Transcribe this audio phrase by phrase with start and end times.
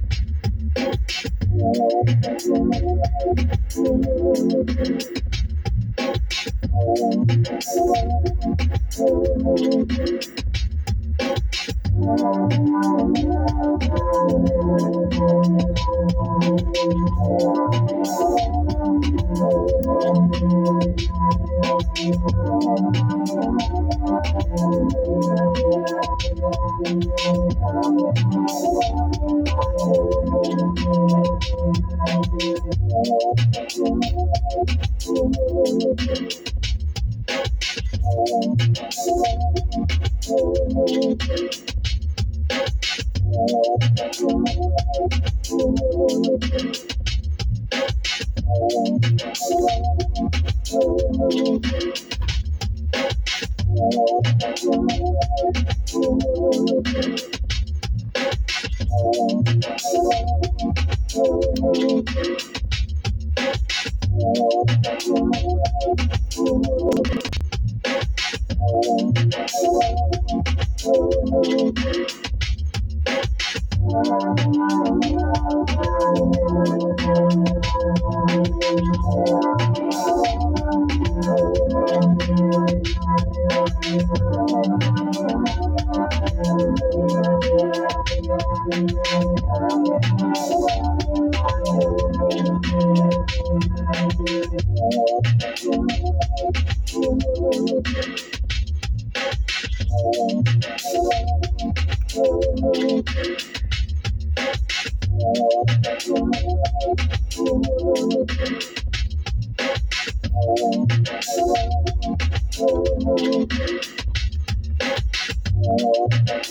[116.31, 116.49] Thank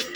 [0.00, 0.15] you.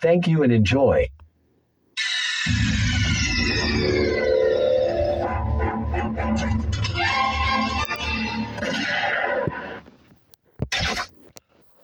[0.00, 1.08] Thank you and enjoy.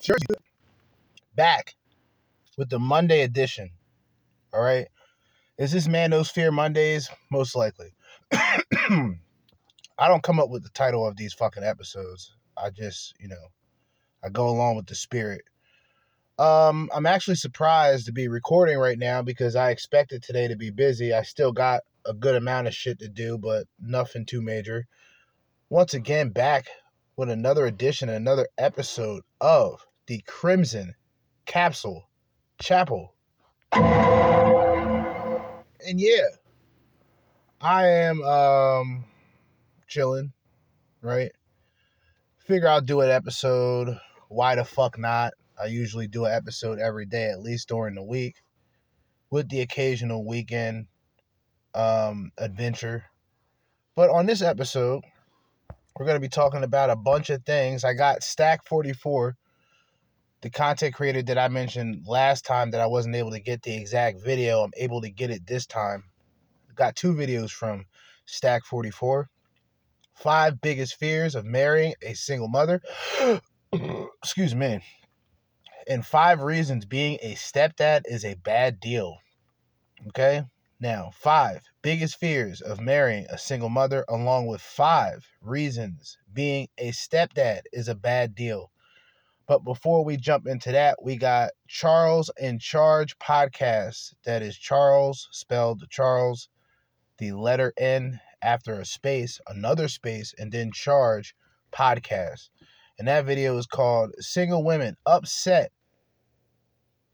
[0.00, 0.16] Sure.
[1.34, 1.75] Back
[2.58, 3.70] with the Monday edition.
[4.52, 4.87] All right.
[5.58, 7.08] Is this Manosphere Mondays?
[7.31, 7.94] Most likely.
[8.32, 12.37] I don't come up with the title of these fucking episodes.
[12.56, 13.49] I just, you know,
[14.22, 15.43] I go along with the spirit.
[16.38, 20.70] Um, I'm actually surprised to be recording right now because I expected today to be
[20.70, 21.12] busy.
[21.12, 24.86] I still got a good amount of shit to do, but nothing too major.
[25.69, 26.66] Once again, back
[27.16, 30.94] with another edition, another episode of the Crimson
[31.46, 32.08] Capsule
[32.60, 33.14] Chapel.
[33.72, 36.26] And yeah,
[37.60, 39.04] I am um
[39.87, 40.32] chilling,
[41.00, 41.30] right?
[42.38, 44.00] Figure I'll do an episode.
[44.28, 45.34] Why the fuck not?
[45.60, 48.42] I usually do an episode every day, at least during the week,
[49.30, 50.87] with the occasional weekend
[51.75, 53.04] um adventure.
[53.96, 55.04] But on this episode,
[55.96, 57.84] we're going to be talking about a bunch of things.
[57.84, 59.37] I got Stack 44
[60.44, 63.75] the content creator that I mentioned last time that I wasn't able to get the
[63.75, 66.04] exact video, I'm able to get it this time.
[66.75, 67.87] Got two videos from
[68.26, 69.30] Stack 44.
[70.16, 72.82] Five biggest fears of marrying a single mother.
[74.23, 74.82] Excuse me.
[75.88, 79.19] And five reasons being a stepdad is a bad deal.
[80.09, 80.45] Okay?
[80.81, 86.91] Now, five biggest fears of marrying a single mother, along with five reasons being a
[86.91, 88.71] stepdad is a bad deal.
[89.47, 94.14] But before we jump into that, we got Charles in Charge podcast.
[94.25, 96.49] That is Charles, spelled Charles,
[97.19, 101.35] the letter N after a space, another space, and then Charge
[101.73, 102.49] podcast.
[102.98, 105.72] And that video is called Single Women Upset.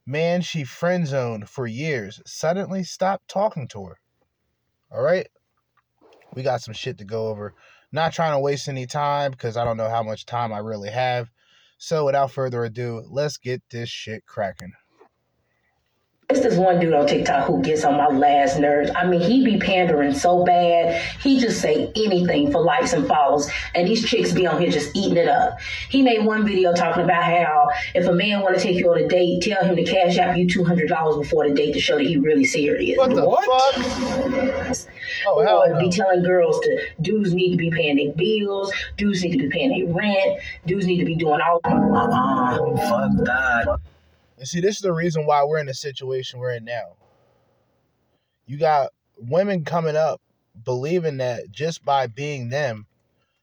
[0.06, 3.98] Man, she friend zoned for years, suddenly stopped talking to her.
[4.90, 5.28] All right?
[6.34, 7.54] We got some shit to go over.
[7.92, 10.90] Not trying to waste any time because I don't know how much time I really
[10.90, 11.30] have.
[11.78, 14.72] So without further ado, let's get this shit cracking.
[16.30, 18.88] It's this one dude on TikTok who gets on my last nerves.
[18.94, 21.02] I mean, he be pandering so bad.
[21.20, 24.94] He just say anything for likes and follows, and these chicks be on here just
[24.94, 25.58] eating it up.
[25.88, 28.98] He made one video talking about how if a man want to take you on
[28.98, 31.80] a date, tell him to cash out you two hundred dollars before the date to
[31.80, 32.96] show that he really serious.
[32.96, 33.44] What the what?
[33.44, 34.86] fuck?
[35.26, 35.80] Oh, hell no.
[35.80, 39.48] be telling girls to dudes need to be paying their bills, dudes need to be
[39.48, 41.60] paying their rent, dudes need to be doing all.
[41.64, 43.80] Uh-uh, fuck that.
[44.40, 46.96] And see, this is the reason why we're in the situation we're in now.
[48.46, 50.22] You got women coming up
[50.64, 52.86] believing that just by being them,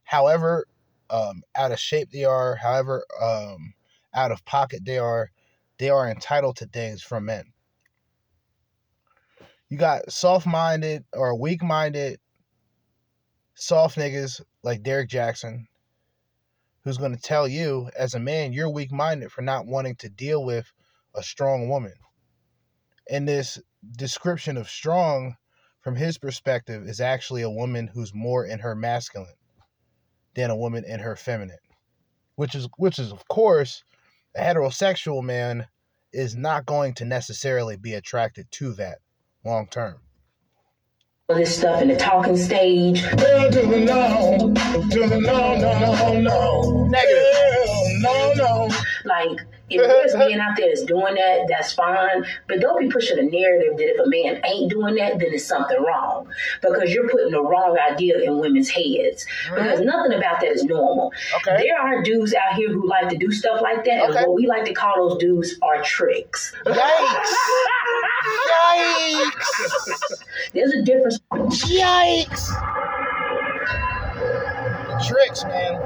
[0.03, 0.65] however
[1.11, 3.75] um, out of shape they are, however um,
[4.11, 5.29] out of pocket they are,
[5.77, 7.43] they are entitled to things from men.
[9.69, 12.19] You got soft minded or weak minded,
[13.53, 15.67] soft niggas like Derrick Jaxn,
[16.83, 20.09] who's going to tell you, as a man, you're weak minded for not wanting to
[20.09, 20.73] deal with
[21.17, 21.93] a strong woman.
[23.09, 23.59] And this
[23.95, 25.35] description of strong,
[25.81, 29.33] from his perspective, is actually a woman who's more in her masculine
[30.35, 31.57] than a woman in her feminine.
[32.35, 33.83] Which is which is of course
[34.35, 35.67] a heterosexual man
[36.13, 38.99] is not going to necessarily be attracted to that
[39.43, 39.99] long term.
[41.29, 43.01] All this stuff in the talking stage.
[43.01, 44.53] Hell to the no,
[44.91, 46.87] to the no, no, no, no.
[46.87, 47.23] Negative.
[47.33, 48.75] Hell, no, no.
[49.03, 52.25] Like, if there's men out there that's doing that, that's fine.
[52.47, 55.45] But don't be pushing a narrative that if a man ain't doing that, then it's
[55.45, 56.27] something wrong.
[56.61, 59.25] Because you're putting the wrong idea in women's heads.
[59.49, 61.11] Because nothing about that is normal.
[61.35, 61.57] Okay.
[61.57, 64.09] There are dudes out here who like to do stuff like that.
[64.09, 64.17] Okay.
[64.19, 66.53] And what we like to call those dudes are tricks.
[66.65, 67.33] Yikes!
[68.73, 70.13] Yikes!
[70.53, 71.19] There's a difference.
[71.31, 72.47] Yikes!
[75.07, 75.81] Tricks, man.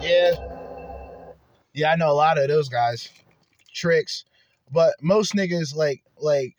[0.00, 0.53] Yeah.
[1.74, 3.10] Yeah, I know a lot of those guys.
[3.74, 4.24] Tricks.
[4.72, 6.54] But most niggas like like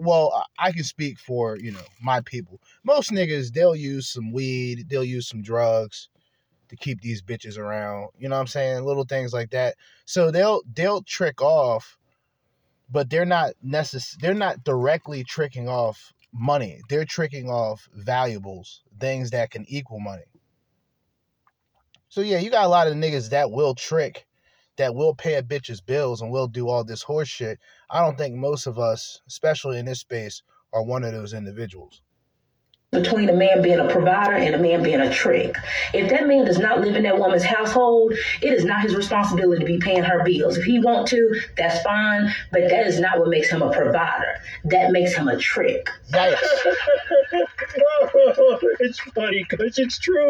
[0.00, 2.60] well, I can speak for, you know, my people.
[2.84, 6.08] Most niggas they'll use some weed, they'll use some drugs
[6.68, 8.08] to keep these bitches around.
[8.18, 8.84] You know what I'm saying?
[8.84, 9.76] Little things like that.
[10.04, 11.98] So they'll they'll trick off,
[12.90, 16.80] but they're not necess- they're not directly tricking off money.
[16.88, 20.24] They're tricking off valuables, things that can equal money.
[22.10, 24.26] So yeah, you got a lot of niggas that will trick,
[24.76, 27.58] that will pay a bitch's bills and will do all this horse shit.
[27.90, 32.00] I don't think most of us, especially in this space, are one of those individuals.
[32.92, 35.54] between a man being a provider and a man being a trick.
[35.92, 39.60] If that man does not live in that woman's household, it is not his responsibility
[39.60, 40.56] to be paying her bills.
[40.56, 44.40] If he want to, that's fine, but that is not what makes him a provider.
[44.64, 45.90] That makes him a trick.
[46.10, 46.38] Yikes.
[48.80, 50.28] it's funny because it's true.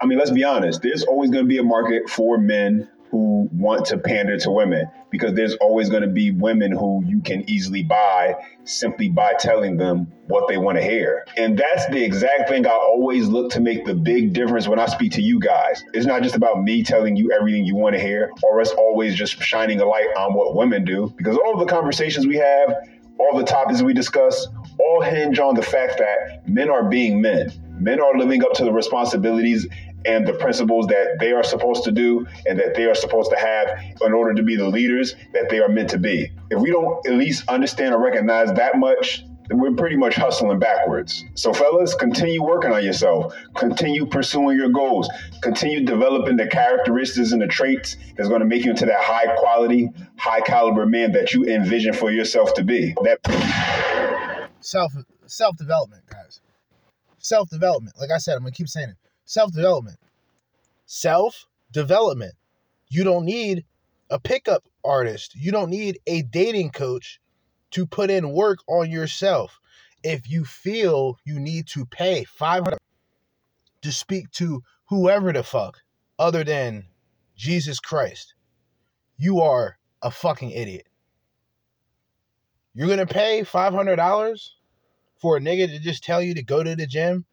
[0.00, 0.82] I mean, let's be honest.
[0.82, 4.86] There's always going to be a market for men who want to pander to women
[5.10, 9.78] because there's always going to be women who you can easily buy simply by telling
[9.78, 11.24] them what they want to hear.
[11.36, 14.86] And that's the exact thing I always look to make the big difference when I
[14.86, 15.82] speak to you guys.
[15.94, 19.14] It's not just about me telling you everything you want to hear or us always
[19.14, 22.74] just shining a light on what women do because all the conversations we have
[23.18, 24.46] all the topics we discuss
[24.78, 27.52] all hinge on the fact that men are being men.
[27.80, 29.66] Men are living up to the responsibilities
[30.04, 33.36] and the principles that they are supposed to do and that they are supposed to
[33.36, 33.68] have
[34.02, 36.30] in order to be the leaders that they are meant to be.
[36.50, 41.24] If we don't at least understand or recognize that much, we're pretty much hustling backwards.
[41.34, 43.34] So, fellas, continue working on yourself.
[43.56, 45.08] Continue pursuing your goals.
[45.42, 49.34] Continue developing the characteristics and the traits that's going to make you into that high
[49.36, 52.94] quality, high caliber man that you envision for yourself to be.
[53.02, 54.92] That self
[55.26, 56.40] self development, guys.
[57.18, 57.96] Self development.
[57.98, 58.96] Like I said, I'm gonna keep saying it.
[59.28, 59.98] Self development.
[60.86, 62.32] Self development.
[62.88, 63.66] You don't need
[64.08, 65.34] a pickup artist.
[65.36, 67.20] You don't need a dating coach
[67.72, 69.60] to put in work on yourself.
[70.02, 72.78] If you feel you need to pay 500
[73.82, 75.76] to speak to whoever the fuck
[76.18, 76.86] other than
[77.36, 78.32] Jesus Christ,
[79.18, 80.86] you are a fucking idiot.
[82.72, 84.48] You're gonna pay $500
[85.18, 87.26] for a nigga to just tell you to go to the gym,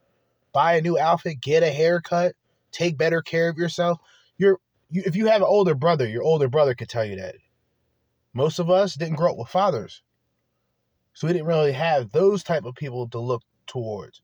[0.55, 2.33] buy a new outfit, get a haircut,
[2.71, 3.99] take better care of yourself.
[4.37, 4.57] You're
[4.89, 7.35] you, if you have an older brother, your older brother could tell you that.
[8.33, 10.01] Most of us didn't grow up with fathers.
[11.13, 14.21] So we didn't really have those type of people to look towards.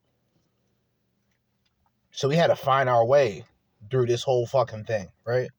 [2.11, 3.43] So we had to find our way
[3.89, 5.49] through this whole fucking thing, right?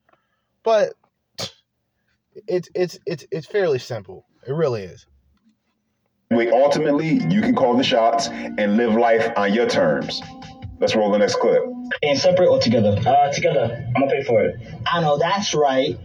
[0.63, 0.95] But
[2.47, 4.27] it's it's it's it's fairly simple.
[4.47, 5.07] It really is.
[6.51, 10.23] ultimately, you can call the shots and live life on your terms.
[10.83, 11.63] Let's roll the next clip.
[12.03, 13.01] And separate or together?
[13.07, 13.87] Uh, together.
[13.95, 14.57] I'm gonna pay for it.
[14.85, 15.97] I know that's right.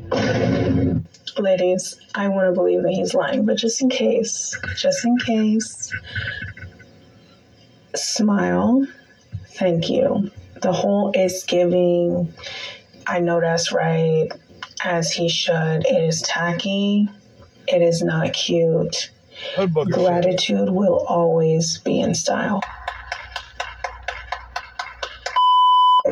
[1.40, 5.92] Ladies, I want to believe that he's lying, but just in case, just in case,
[7.96, 8.86] smile.
[9.56, 10.30] Thank you.
[10.62, 12.32] The whole is giving,
[13.08, 14.30] I know that's right,
[14.84, 15.88] as he should.
[15.88, 17.10] It is tacky.
[17.68, 19.10] It is not cute.
[19.56, 19.94] Hood booger shit.
[19.96, 22.62] Gratitude will always be in style.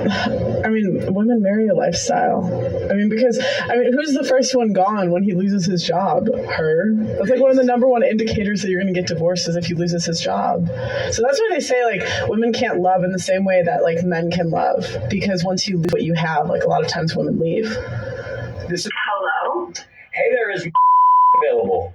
[0.09, 2.45] I mean, women marry a lifestyle.
[2.89, 6.27] I mean, because I mean, who's the first one gone when he loses his job?
[6.27, 6.93] Her.
[6.95, 9.55] That's like one of the number one indicators that you're going to get divorced is
[9.55, 10.67] if he loses his job.
[11.11, 14.03] So that's why they say like women can't love in the same way that like
[14.03, 17.15] men can love because once you lose what you have, like a lot of times
[17.15, 17.69] women leave.
[18.69, 19.71] This is hello.
[20.13, 20.67] Hey there, is
[21.43, 21.93] available?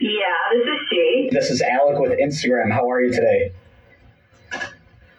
[0.00, 0.10] Yeah,
[0.52, 1.28] this is she.
[1.30, 2.72] This is Alec with Instagram.
[2.72, 3.52] How are you today?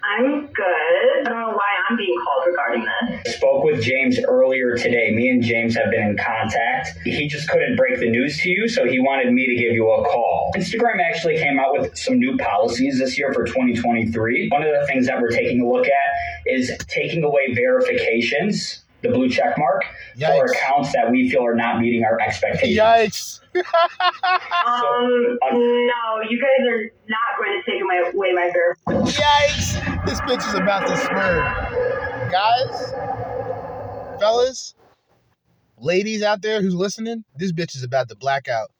[0.07, 0.65] I'm good.
[0.65, 2.85] I don't know why I'm being called regarding
[3.23, 3.35] this.
[3.35, 5.11] Spoke with James earlier today.
[5.11, 6.97] Me and James have been in contact.
[7.03, 9.89] He just couldn't break the news to you, so he wanted me to give you
[9.89, 10.51] a call.
[10.55, 14.49] Instagram actually came out with some new policies this year for 2023.
[14.49, 19.13] One of the things that we're taking a look at is taking away verifications, the
[19.13, 19.83] blue check mark,
[20.19, 22.77] for accounts that we feel are not meeting our expectations.
[22.77, 23.39] Yikes.
[24.65, 28.75] Um, no, you guys are not going to take my, away my ver.
[29.05, 30.05] Yikes!
[30.05, 32.31] This bitch is about to swerve.
[32.31, 32.93] Guys,
[34.19, 34.75] fellas,
[35.77, 38.71] ladies out there who's listening, this bitch is about to blackout.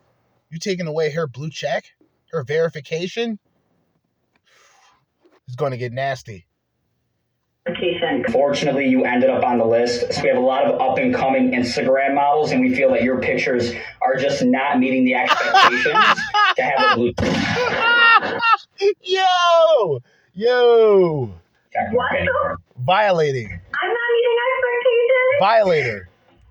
[0.49, 1.85] You taking away her blue check,
[2.31, 3.39] her verification?
[5.47, 6.47] It's going to get nasty.
[7.67, 8.23] Vacation.
[8.31, 10.13] Fortunately, you ended up on the list.
[10.13, 13.01] So we have a lot of up and coming Instagram models, and we feel that
[13.01, 16.19] your pictures are just not meeting the expectations
[16.57, 17.13] to have a blue
[19.01, 19.99] yo,
[20.35, 21.33] yo,
[21.91, 22.11] What
[22.77, 25.39] violating, I'm not meeting expectations?
[25.39, 26.09] violator,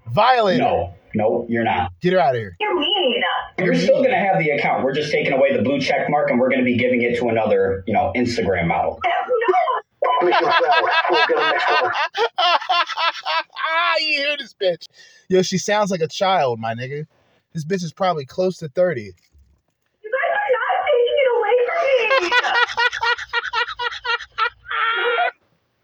[0.09, 0.59] violator.
[0.63, 1.93] No, no, you're not.
[2.01, 2.57] Get her out of here.
[2.59, 3.23] You're mean.
[3.59, 4.83] You're still going to have the account.
[4.83, 7.17] We're just taking away the blue check mark, and we're going to be giving it
[7.21, 8.99] to another, you know, Instagram model.
[9.47, 9.83] No.
[14.01, 14.87] you hear this bitch?
[15.29, 17.07] Yo, she sounds like a child, my nigga.
[17.53, 19.03] This bitch is probably close to 30.
[19.03, 22.31] You guys are not taking it away from me.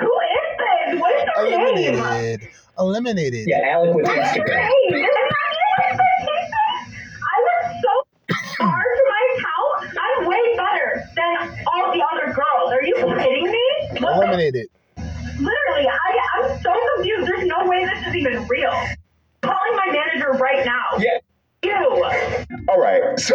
[0.07, 1.01] Who is this?
[1.01, 1.95] What is her name?
[1.99, 2.49] Eliminated.
[2.79, 3.45] Eliminated.
[3.49, 4.57] Yeah, Alec with What is her Instagram.
[4.57, 4.91] name?
[4.91, 6.85] This is not meeting expectations.
[7.23, 7.93] I work so
[8.65, 9.77] hard for my account.
[10.01, 11.35] I'm way better than
[11.73, 12.73] all the other girls.
[12.73, 13.67] Are you kidding me?
[14.01, 14.67] What the Eliminated.
[14.97, 17.27] Literally, I, I'm so confused.
[17.27, 18.73] There's no way this is even real.
[19.43, 20.99] Calling my manager right now.
[20.99, 21.19] Yeah.
[21.63, 22.05] You.
[22.69, 23.03] All right.
[23.21, 23.35] So,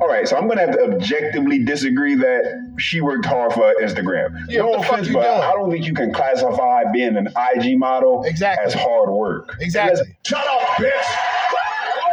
[0.00, 0.26] all right.
[0.26, 4.36] So I'm gonna have to objectively disagree that she worked hard for Instagram.
[4.48, 5.40] Yeah, no what the fuck offense, you but doing?
[5.42, 8.66] I don't think you can classify being an IG model Exactly.
[8.66, 9.56] as hard work.
[9.60, 10.16] Exactly.
[10.24, 10.90] Shut up, bitch.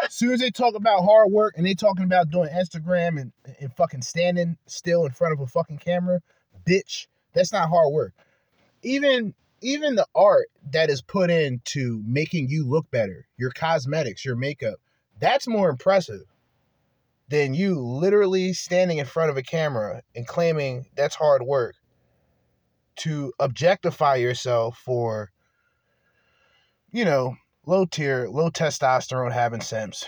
[0.05, 3.31] As soon as they talk about hard work and they talking about doing Instagram and,
[3.59, 6.21] and fucking standing still in front of a fucking camera,
[6.67, 8.13] bitch, that's not hard work.
[8.81, 14.35] Even even the art that is put into making you look better, your cosmetics, your
[14.35, 14.75] makeup,
[15.19, 16.21] that's more impressive
[17.29, 21.75] than you literally standing in front of a camera and claiming that's hard work
[22.97, 25.31] to objectify yourself for
[26.95, 30.07] you know, low tier, low testosterone having simps.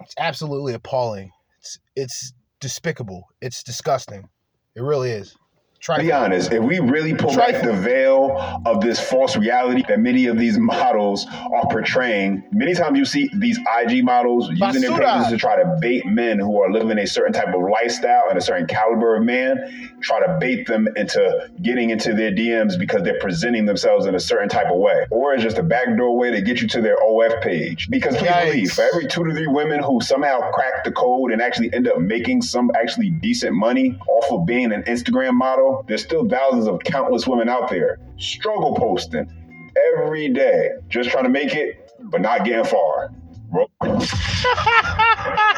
[0.00, 1.30] It's absolutely appalling.
[1.60, 3.28] It's it's despicable.
[3.40, 4.28] It's disgusting.
[4.74, 5.36] It really is.
[5.80, 9.98] Try Be honest, if we really pull back the veil of this false reality that
[9.98, 14.90] many of these models are portraying, many times you see these IG models using their
[14.90, 15.14] Basura.
[15.14, 18.36] pages to try to bait men who are living a certain type of lifestyle and
[18.36, 23.02] a certain caliber of man, try to bait them into getting into their DMs because
[23.02, 25.06] they're presenting themselves in a certain type of way.
[25.10, 27.88] Or it's just a backdoor way to get you to their OF page.
[27.88, 28.52] Because please Yikes.
[28.52, 31.88] believe, for every two to three women who somehow crack the code and actually end
[31.88, 36.66] up making some actually decent money off of being an Instagram model, there's still thousands
[36.66, 39.30] of countless women out there struggle posting
[39.96, 43.12] every day, just trying to make it, but not getting far.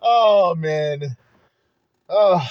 [0.00, 1.16] Oh man.
[2.08, 2.46] Oh,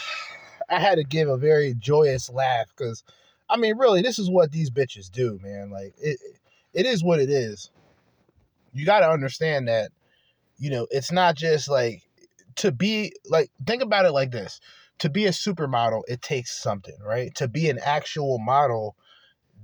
[0.70, 3.04] I had to give a very joyous laugh because,
[3.50, 5.70] I mean, really, this is what these bitches do, man.
[5.70, 6.40] Like it, it
[6.74, 7.72] is what it is.
[8.74, 9.92] You got to understand that,
[10.58, 12.04] you know, it's not just like
[12.58, 13.52] to be like.
[13.66, 14.60] Think about it like this:
[15.00, 17.34] to be a supermodel, it takes something, right?
[17.36, 18.96] To be an actual model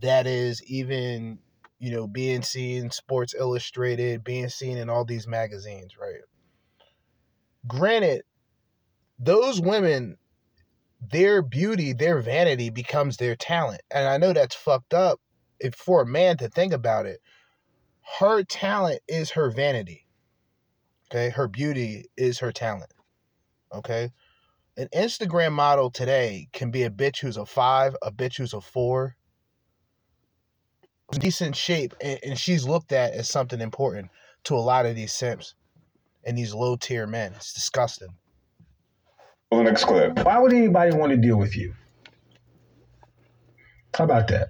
[0.02, 1.40] that is even,
[1.80, 6.22] you know, being seen Sports Illustrated, being seen in all these magazines, right?
[7.68, 8.24] granted,
[9.20, 10.18] those women,
[11.02, 13.82] their beauty, their vanity becomes their talent.
[13.92, 15.20] And I know that's fucked up
[15.60, 17.20] if for a man to think about it.
[18.20, 20.06] Her talent is her vanity.
[21.12, 21.30] Okay.
[21.30, 22.94] Her beauty is her talent.
[23.74, 24.12] Okay.
[24.78, 28.62] An Instagram model today can be a bitch who's a five, a bitch who's a
[28.62, 29.16] four,
[31.12, 34.12] decent shape, and, she's looked at as something important
[34.44, 35.56] to a lot of these simps
[36.24, 37.34] and these low tier men.
[37.36, 38.10] It's disgusting.
[39.52, 40.24] The next clip.
[40.24, 41.74] Why would anybody want to deal with you?
[43.96, 44.50] How about that?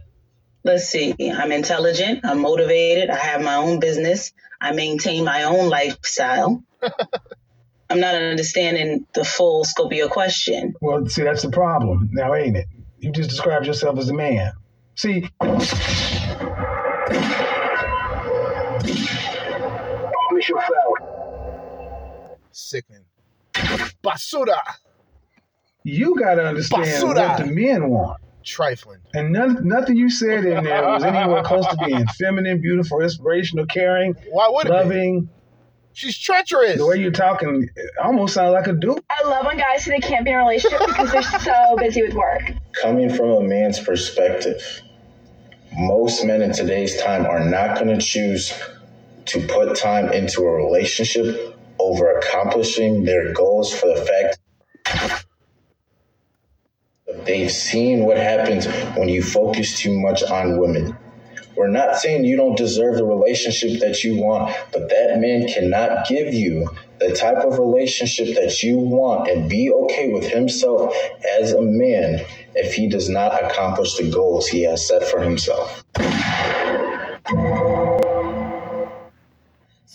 [0.67, 1.15] Let's see.
[1.31, 2.25] I'm intelligent.
[2.25, 3.09] I'm motivated.
[3.09, 4.33] I have my own business.
[4.59, 6.61] I maintain my own lifestyle.
[7.89, 10.73] I'm not understanding the full scope of your question.
[10.81, 12.65] Well, see, that's the problem now, ain't it?
[12.99, 14.51] You just described yourself as a man.
[14.95, 15.29] See,
[20.33, 20.97] Mission failed.
[22.51, 23.05] Sickening.
[24.03, 24.59] Basura.
[25.85, 27.15] you got to understand Basura.
[27.15, 28.19] what the men want.
[28.47, 28.99] Trifling.
[29.13, 33.65] And none, nothing you said in there was anywhere close to being feminine, beautiful, inspirational,
[33.65, 34.73] caring, Why would it be?
[34.73, 35.29] loving.
[35.91, 36.77] She's treacherous.
[36.77, 37.69] The way you're talking
[38.01, 39.03] almost sounds like a dude.
[39.09, 42.03] I love when guys say they can't be in a relationship because they're so busy
[42.03, 42.53] with work.
[42.81, 44.81] Coming from a man's perspective,
[45.73, 48.53] most men in today's time are not going to choose
[49.25, 54.37] to put time into a relationship over accomplishing their goals for the fact that
[57.27, 58.65] they've seen what happens
[58.97, 60.97] when you focus too much on women.
[61.57, 66.07] We're not saying you don't deserve the relationship that you want, but that man cannot
[66.07, 70.95] give you the type of relationship that you want and be okay with himself
[71.39, 75.83] as a man if he does not accomplish the goals he has set for himself.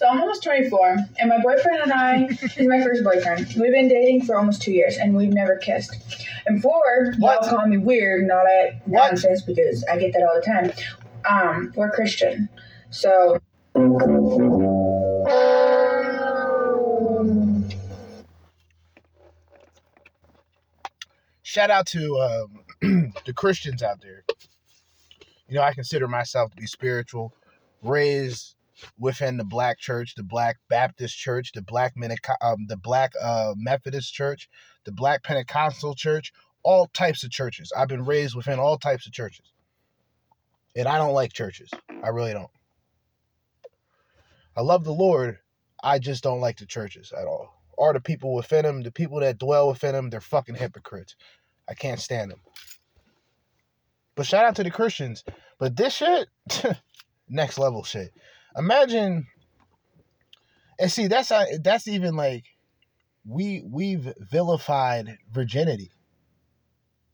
[0.03, 2.25] So I'm almost 24, and my boyfriend and I
[2.57, 3.55] is my first boyfriend.
[3.57, 5.95] We've been dating for almost two years, and we've never kissed.
[6.45, 10.35] And before, y'all call me weird and all that nonsense because I get that all
[10.35, 10.73] the time.
[11.25, 12.49] Um, we're Christian,
[12.91, 13.39] so
[21.45, 24.25] Shout out to um, the Christians out there.
[25.47, 27.33] You know, I consider myself to be spiritual,
[27.83, 28.57] raised
[28.99, 33.55] within the black church, the black Baptist church, the black Menico- um, the black uh,
[33.57, 34.49] Methodist church,
[34.85, 37.73] the black Pentecostal church, all types of churches.
[37.77, 39.53] I've been raised within all types of churches.
[40.75, 41.71] And I don't like churches.
[42.03, 42.51] I really don't.
[44.57, 45.39] I love the Lord.
[45.83, 47.63] I just don't like the churches at all.
[47.77, 51.17] Or the people within them, the people that dwell within them, they're fucking hypocrites.
[51.69, 52.41] I can't stand them.
[54.15, 55.25] But shout out to the Christians.
[55.59, 56.29] But this shit,
[57.29, 58.13] next level shit.
[58.57, 59.27] Imagine,
[60.79, 62.45] and see that's that's even like
[63.25, 65.93] we we've vilified virginity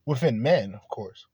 [0.06, 1.26] within men, of course.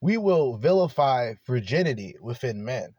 [0.00, 2.94] We will vilify virginity within men,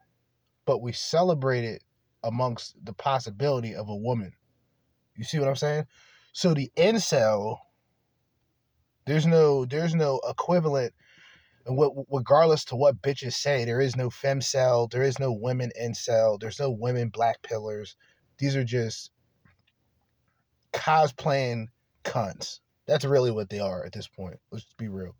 [0.66, 1.82] but we celebrate it
[2.22, 4.32] amongst the possibility of a woman.
[5.16, 5.86] You see what I'm saying?
[6.32, 7.58] So the incel,
[9.06, 10.92] there's no there's no equivalent
[11.70, 15.70] and what regardless to what bitches say, there is no femcel, there is no women
[15.80, 17.94] incel, there's no women black pillars.
[18.38, 19.12] These are just
[20.72, 21.66] cosplaying
[22.04, 22.58] cunts.
[22.88, 24.40] That's really what they are at this point.
[24.50, 25.14] Let's be real.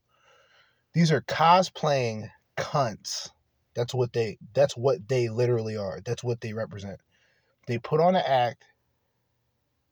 [0.92, 3.30] These are cosplaying cunts.
[3.76, 6.00] That's what they that's what they literally are.
[6.04, 6.98] That's what they represent.
[7.68, 8.64] They put on an act.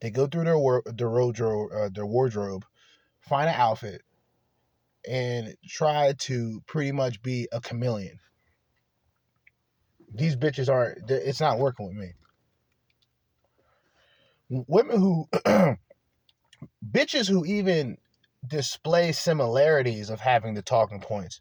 [0.00, 2.64] They go through their wor- their wardrobe, uh, their wardrobe,
[3.20, 4.02] find an outfit,
[5.06, 8.18] and try to pretty much be a chameleon.
[10.14, 11.10] These bitches aren't.
[11.10, 12.12] It's not working with me.
[14.48, 15.28] Women who,
[16.90, 17.98] bitches who even
[18.46, 21.40] display similarities of having the talking points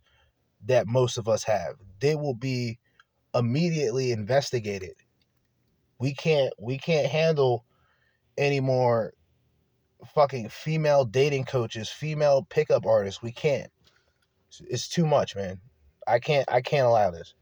[0.65, 2.79] that most of us have, they will be
[3.33, 4.95] immediately investigated.
[5.99, 6.53] We can't.
[6.59, 7.65] We can't handle
[8.37, 9.13] any more
[10.13, 13.21] fucking female dating coaches, female pickup artists.
[13.21, 13.71] We can't.
[14.61, 15.59] It's- too much, man.
[16.07, 17.33] I can't I can't allow this.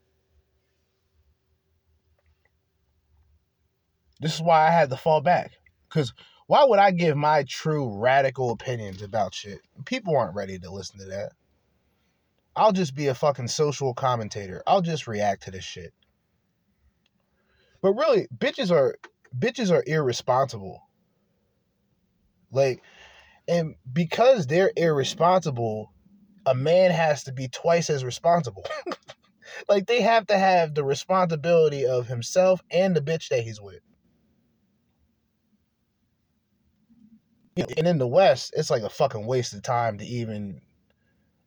[4.20, 5.52] This is why I had to fall back.
[5.90, 6.14] Cuz
[6.48, 9.62] why would I give my true radical opinions about shit?
[9.86, 11.34] People aren't ready to listen to that.
[12.56, 14.64] I'll just be a fucking social commentator.
[14.66, 15.94] I'll just react to this shit.
[17.82, 18.96] But really, bitches are
[19.38, 20.82] bitches are irresponsible.
[22.56, 22.82] Like,
[23.48, 25.92] and because they're irresponsible,
[26.46, 28.66] a man has to be twice as responsible.
[29.70, 33.82] like, they have to have the responsibility of himself and the bitch that he's with.
[37.78, 40.62] And in the West, it's like a fucking waste of time to even,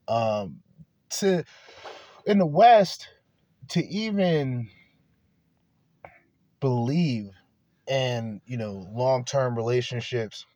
[0.07, 0.61] um,
[1.11, 1.45] to,
[2.27, 3.09] in the West,
[3.71, 4.69] to even
[6.61, 7.31] believe
[7.87, 10.47] in, you know, long term relationships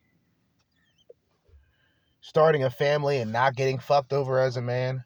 [2.23, 5.03] starting a family and not getting fucked over as a man,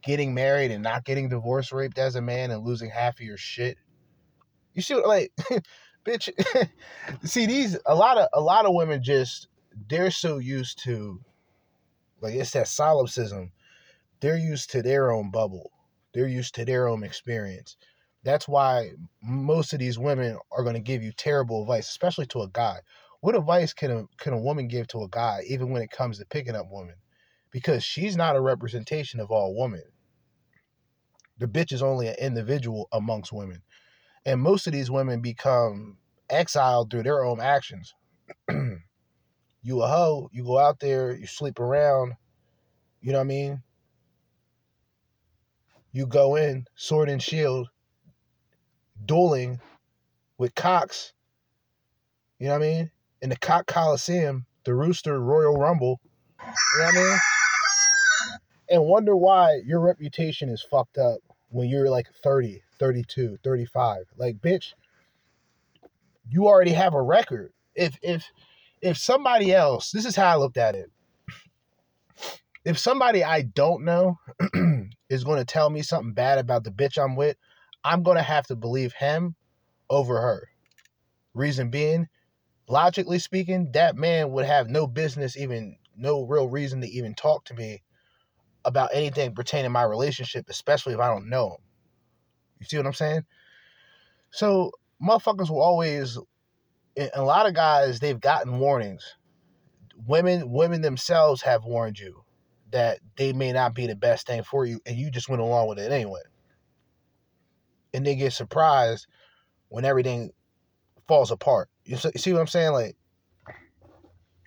[0.00, 3.36] getting married and not getting divorce raped as a man and losing half of your
[3.36, 3.76] shit.
[4.74, 5.32] You see what like
[6.04, 6.30] bitch
[7.24, 9.48] see these a lot of a lot of women just
[9.88, 11.20] they're so used to
[12.20, 13.50] like it's that solipsism.
[14.20, 15.72] They're used to their own bubble.
[16.14, 17.76] They're used to their own experience.
[18.22, 22.42] That's why most of these women are going to give you terrible advice, especially to
[22.42, 22.78] a guy.
[23.24, 26.18] What advice can a can a woman give to a guy, even when it comes
[26.18, 26.96] to picking up women?
[27.50, 29.80] Because she's not a representation of all women.
[31.38, 33.62] The bitch is only an individual amongst women,
[34.26, 35.96] and most of these women become
[36.28, 37.94] exiled through their own actions.
[38.50, 42.12] you a hoe, you go out there, you sleep around,
[43.00, 43.62] you know what I mean?
[45.92, 47.70] You go in, sword and shield,
[49.02, 49.60] dueling
[50.36, 51.14] with cocks,
[52.38, 52.90] you know what I mean?
[53.24, 55.98] In the Cock Coliseum, the Rooster Royal Rumble,
[56.38, 56.46] you
[56.78, 57.18] know what I mean?
[58.68, 64.02] And wonder why your reputation is fucked up when you're like 30, 32, 35.
[64.18, 64.74] Like, bitch,
[66.28, 67.54] you already have a record.
[67.74, 68.30] If if
[68.82, 70.90] if somebody else, this is how I looked at it.
[72.66, 74.18] If somebody I don't know
[75.08, 77.38] is going to tell me something bad about the bitch I'm with,
[77.84, 79.34] I'm going to have to believe him
[79.88, 80.50] over her.
[81.32, 82.08] Reason being,
[82.68, 87.44] logically speaking, that man would have no business, even no real reason to even talk
[87.46, 87.82] to me
[88.64, 91.64] about anything pertaining my relationship, especially if I don't know him.
[92.60, 93.22] You see what I'm saying?
[94.30, 94.72] So
[95.02, 96.18] motherfuckers will always
[97.14, 99.16] a lot of guys they've gotten warnings.
[100.06, 102.24] Women women themselves have warned you
[102.70, 105.68] that they may not be the best thing for you and you just went along
[105.68, 106.20] with it anyway.
[107.92, 109.06] And they get surprised
[109.68, 110.30] when everything
[111.06, 111.68] falls apart.
[111.84, 112.72] You see what I'm saying?
[112.72, 112.96] Like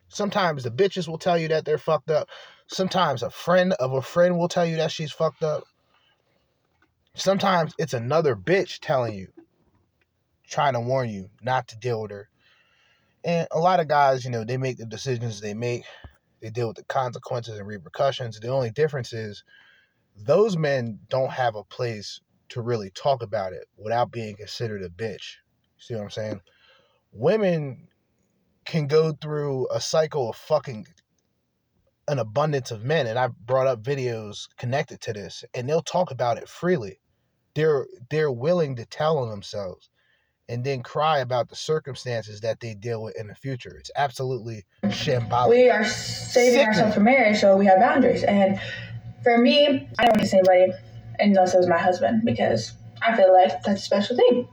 [0.10, 2.30] sometimes the bitches will tell you that they're fucked up.
[2.67, 5.63] Sometimes a friend of a friend will tell you that she's fucked up.
[7.15, 9.28] Sometimes it's another bitch telling you,
[10.47, 12.30] trying to warn you not to deal with her.
[13.23, 15.84] And a lot of guys, you know, they make the decisions they make,
[16.41, 18.39] they deal with the consequences and repercussions.
[18.39, 19.43] The only difference is
[20.15, 24.89] those men don't have a place to really talk about it without being considered a
[24.89, 25.36] bitch.
[25.78, 26.41] See what I'm saying?
[27.12, 27.88] Women
[28.65, 30.86] can go through a cycle of fucking
[32.10, 36.12] an abundance of men and I brought up videos connected to this and they'll talk
[36.12, 37.00] about it freely.
[37.54, 39.89] They're they're willing to tell on themselves
[40.50, 43.76] and then cry about the circumstances that they deal with in the future.
[43.78, 45.50] It's absolutely shambolic.
[45.50, 48.24] We are saving ourselves for marriage, so we have boundaries.
[48.24, 48.60] And
[49.24, 50.72] for me, I don't kiss anybody
[51.20, 54.48] unless it was my husband because I feel like that's a special thing.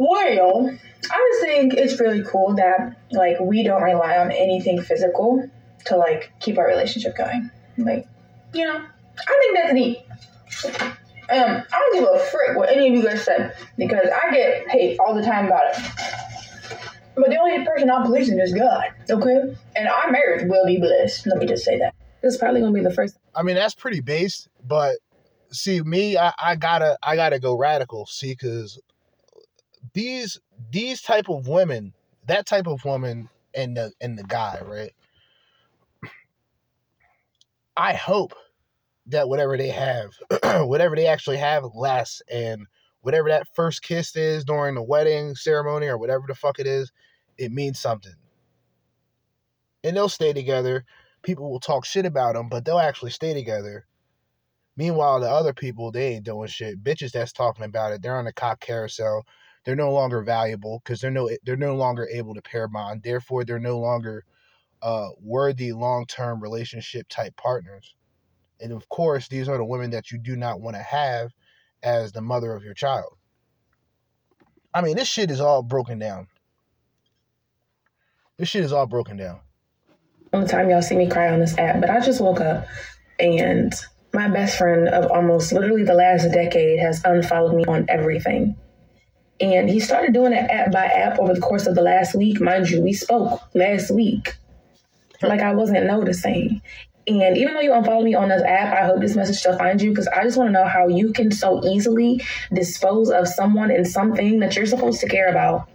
[0.00, 0.74] Well,
[1.10, 5.46] I just think it's really cool that like we don't rely on anything physical
[5.84, 7.50] to like keep our relationship going.
[7.76, 8.08] Like,
[8.54, 9.98] you know, I think that's neat.
[11.30, 14.70] Um, I don't give a frick what any of you guys say because I get
[14.70, 15.82] hate all the time about it.
[17.14, 19.54] But the only person I'm pleasing is God, okay?
[19.76, 21.26] And our marriage will be blessed.
[21.26, 21.94] Let me just say that.
[22.22, 23.18] It's probably gonna be the first.
[23.34, 24.96] I mean, that's pretty base, but
[25.50, 28.06] see, me, I, I gotta, I gotta go radical.
[28.06, 28.80] See, because
[29.94, 30.40] these,
[30.70, 31.94] these type of women,
[32.26, 34.92] that type of woman, and the and the guy, right?
[37.76, 38.34] I hope
[39.06, 40.10] that whatever they have,
[40.68, 42.66] whatever they actually have lasts and
[43.02, 46.92] whatever that first kiss is during the wedding ceremony or whatever the fuck it is,
[47.38, 48.14] it means something.
[49.82, 50.84] And they'll stay together.
[51.22, 53.86] People will talk shit about them, but they'll actually stay together.
[54.76, 56.82] Meanwhile, the other people, they ain't doing shit.
[56.82, 59.24] Bitches that's talking about it, they're on the cock carousel.
[59.64, 63.02] They're no longer valuable because they're no they're no longer able to pair bond.
[63.02, 64.24] Therefore, they're no longer
[64.82, 67.94] uh, worthy long term relationship type partners.
[68.60, 71.30] And of course, these are the women that you do not want to have
[71.82, 73.16] as the mother of your child.
[74.72, 76.28] I mean, this shit is all broken down.
[78.38, 79.40] This shit is all broken down.
[80.32, 82.66] All the time y'all see me cry on this app, but I just woke up
[83.18, 83.72] and
[84.12, 88.56] my best friend of almost literally the last decade has unfollowed me on everything.
[89.40, 92.40] And he started doing it app by app over the course of the last week.
[92.40, 94.34] Mind you, we spoke last week.
[95.22, 96.60] Like I wasn't noticing.
[97.06, 99.82] And even though you unfollow me on this app, I hope this message still finds
[99.82, 102.22] you because I just want to know how you can so easily
[102.52, 105.68] dispose of someone and something that you're supposed to care about.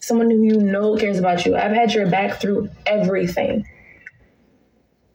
[0.00, 1.56] Someone who you know cares about you.
[1.56, 3.66] I've had your back through everything.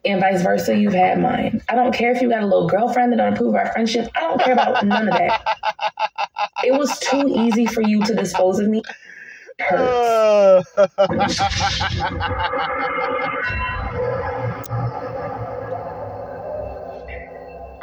[0.04, 1.62] And vice versa, you've had mine.
[1.70, 4.10] I don't care if you got a little girlfriend that don't approve our friendship.
[4.16, 6.28] I don't care about none of that.
[6.63, 8.82] It was too easy for you to dispose of me.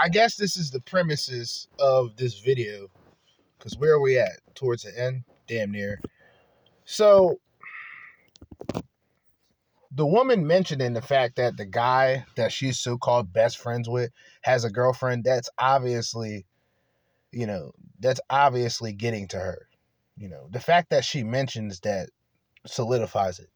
[0.00, 2.88] I guess this is the premises of this video.
[3.58, 4.40] Because where are we at?
[4.54, 5.24] Towards the end?
[5.48, 6.00] Damn near.
[6.84, 7.40] So,
[9.90, 14.10] the woman mentioning the fact that the guy that she's so called best friends with
[14.42, 16.46] has a girlfriend, that's obviously
[17.32, 19.68] you know, that's obviously getting to her.
[20.16, 22.10] You know, the fact that she mentions that
[22.66, 23.50] solidifies it.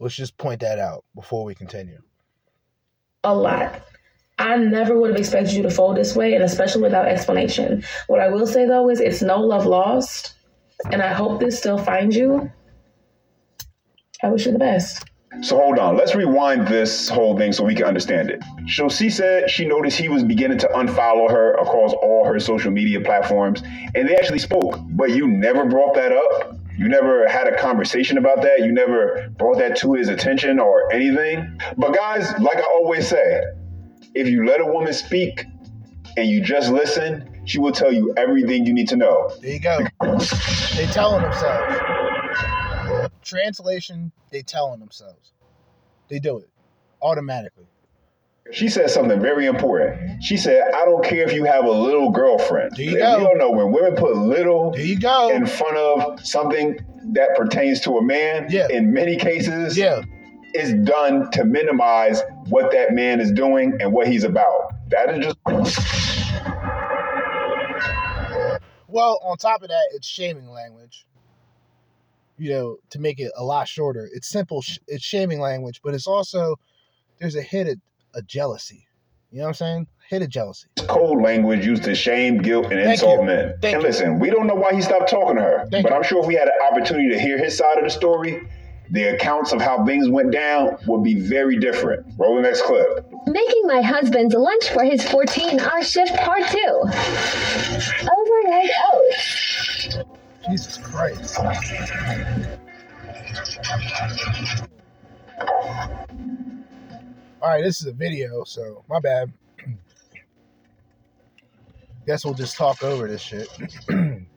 [0.00, 2.00] Let's just point that out before we continue.
[3.24, 3.80] a lot.
[4.38, 7.84] I never would have expected you to fold this way, and especially without explanation.
[8.08, 10.34] What I will say though is it's no love lost,
[10.90, 12.50] and I hope this still finds you.
[14.22, 15.04] I wish you the best.
[15.42, 18.42] So hold on, let's rewind this whole thing so we can understand it.
[18.68, 22.70] So she said she noticed he was beginning to unfollow her across all her social
[22.70, 23.62] media platforms,
[23.94, 24.78] and they actually spoke.
[24.90, 26.56] But you never brought that up.
[26.76, 28.60] You never had a conversation about that.
[28.60, 31.60] You never brought that to his attention or anything.
[31.76, 33.42] But guys, like I always say,
[34.14, 35.44] if you let a woman speak
[36.16, 39.30] and you just listen, she will tell you everything you need to know.
[39.40, 39.78] There you go.
[40.76, 42.03] They telling themselves.
[43.24, 45.32] Translation, they telling themselves.
[46.08, 46.48] They do it
[47.02, 47.66] automatically.
[48.52, 50.22] She said something very important.
[50.22, 52.72] She said, I don't care if you have a little girlfriend.
[52.76, 53.16] There you go.
[53.18, 55.30] You don't know when women put little there you go.
[55.30, 56.78] in front of something
[57.14, 58.66] that pertains to a man, Yeah.
[58.70, 60.02] in many cases, Yeah.
[60.52, 64.74] it's done to minimize what that man is doing and what he's about.
[64.90, 65.38] That is just
[68.88, 71.06] Well, on top of that, it's shaming language.
[72.36, 74.60] You know, to make it a lot shorter, it's simple.
[74.62, 76.56] Sh- it's shaming language, but it's also
[77.20, 77.76] there's a hit of,
[78.14, 78.86] of jealousy.
[79.30, 79.86] You know what I'm saying?
[80.08, 80.66] Hit of jealousy.
[80.86, 83.26] Cold language used to shame, guilt, and Thank insult you.
[83.26, 83.54] men.
[83.60, 83.88] Thank and you.
[83.88, 85.96] listen, we don't know why he stopped talking to her, Thank but you.
[85.96, 88.46] I'm sure if we had an opportunity to hear his side of the story,
[88.90, 92.06] the accounts of how things went down would be very different.
[92.18, 93.06] Roll the next clip.
[93.26, 96.82] Making my husband's lunch for his 14 hour shift part two.
[98.18, 99.96] Overnight oats.
[100.48, 101.38] Jesus Christ.
[107.40, 109.32] All right, this is a video, so my bad.
[112.06, 113.48] Guess we'll just talk over this shit.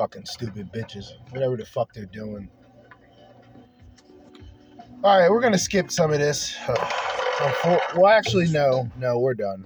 [0.00, 1.12] Fucking stupid bitches.
[1.28, 2.48] Whatever the fuck they're doing.
[5.04, 6.56] All right, we're gonna skip some of this.
[7.96, 9.64] Well, actually, no, no, we're done.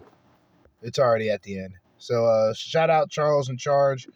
[0.81, 1.75] It's already at the end.
[1.99, 4.07] So, uh, shout out Charles in Charge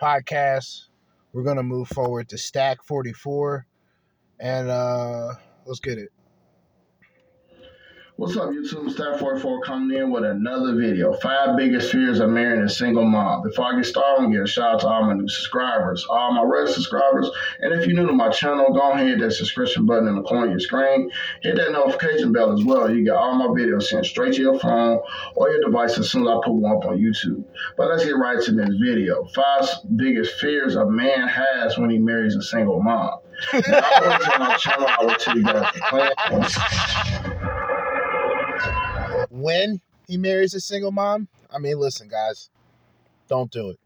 [0.00, 0.88] podcast.
[1.32, 3.66] We're gonna move forward to Stack Forty Four,
[4.40, 5.34] and uh,
[5.64, 6.10] let's get it.
[8.16, 8.92] What's up, YouTube?
[8.92, 11.14] Stack 44 coming in with another video.
[11.14, 13.42] Five biggest fears of marrying a single mom.
[13.42, 16.06] Before I get started, I'm gonna give a shout out to all my new subscribers,
[16.08, 17.28] all my red subscribers.
[17.58, 20.14] And if you're new to my channel, go ahead and hit that subscription button in
[20.14, 21.10] the corner of your screen.
[21.42, 22.88] Hit that notification bell as well.
[22.88, 25.00] You get all my videos sent straight to your phone
[25.34, 27.42] or your device as soon as I put one up on YouTube.
[27.76, 29.24] But let's get right to this video.
[29.34, 33.18] Five biggest fears a man has when he marries a single mom.
[33.52, 37.33] Now, I was on my channel, I tell you guys the plan.
[39.44, 42.48] When he marries a single mom, I mean, listen, guys,
[43.28, 43.78] don't do it.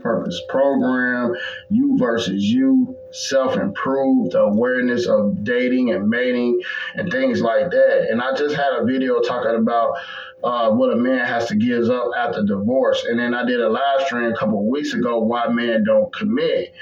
[0.00, 1.34] purpose program,
[1.70, 6.60] you versus you, self improved awareness of dating and mating
[6.94, 8.06] and things like that.
[8.12, 9.96] And I just had a video talking about
[10.44, 13.04] uh, what a man has to give up after divorce.
[13.08, 16.14] And then I did a live stream a couple of weeks ago why men don't
[16.14, 16.72] commit.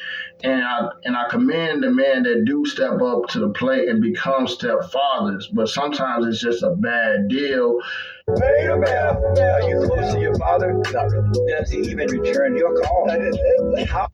[0.44, 4.02] And I and I commend the men that do step up to the plate and
[4.02, 7.80] become stepfathers, but sometimes it's just a bad deal.
[8.28, 9.40] Wait a minute.
[9.40, 10.74] Are you close to your father?
[10.92, 11.50] Not really.
[11.50, 13.08] Does he even return your call?
[13.86, 14.08] How?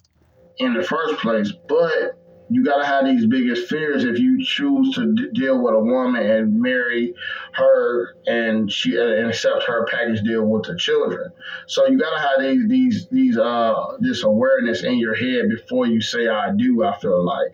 [0.61, 1.53] in the first place.
[1.69, 2.20] But
[2.51, 5.79] you got to have these biggest fears if you choose to d- deal with a
[5.81, 7.15] woman and marry
[7.55, 11.33] her and she uh, and accept her package deal with the children.
[11.67, 15.87] So you got to have these these these uh this awareness in your head before
[15.87, 16.85] you say I do.
[16.85, 17.53] I feel like.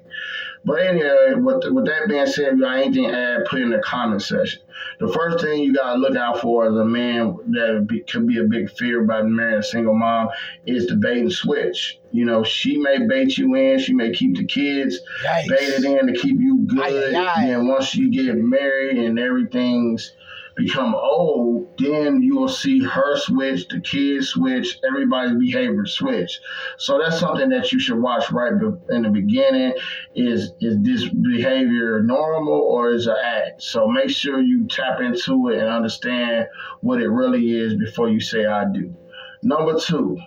[0.66, 3.70] But anyway, with, with that being said, if you got anything to add, put in
[3.70, 4.62] the comment section.
[4.98, 8.38] The first thing you gotta look out for as a man that be, could be
[8.38, 10.28] a big fear about marrying a single mom
[10.66, 12.00] is the bait and switch.
[12.10, 15.48] You know, she may bait you in, she may keep the kids Yikes.
[15.48, 17.14] baited in to keep you good.
[17.14, 17.46] Aye, aye.
[17.46, 20.12] Then once you get married and everything's
[20.56, 26.40] become old, then you'll see her switch, the kids switch, everybody's behavior switch.
[26.78, 28.52] So that's something that you should watch right
[28.90, 29.74] in the beginning.
[30.14, 33.62] Is is this behavior normal or is it act?
[33.62, 36.46] So make sure you tap into it and understand
[36.80, 38.94] what it really is before you say I do.
[39.42, 40.18] Number two,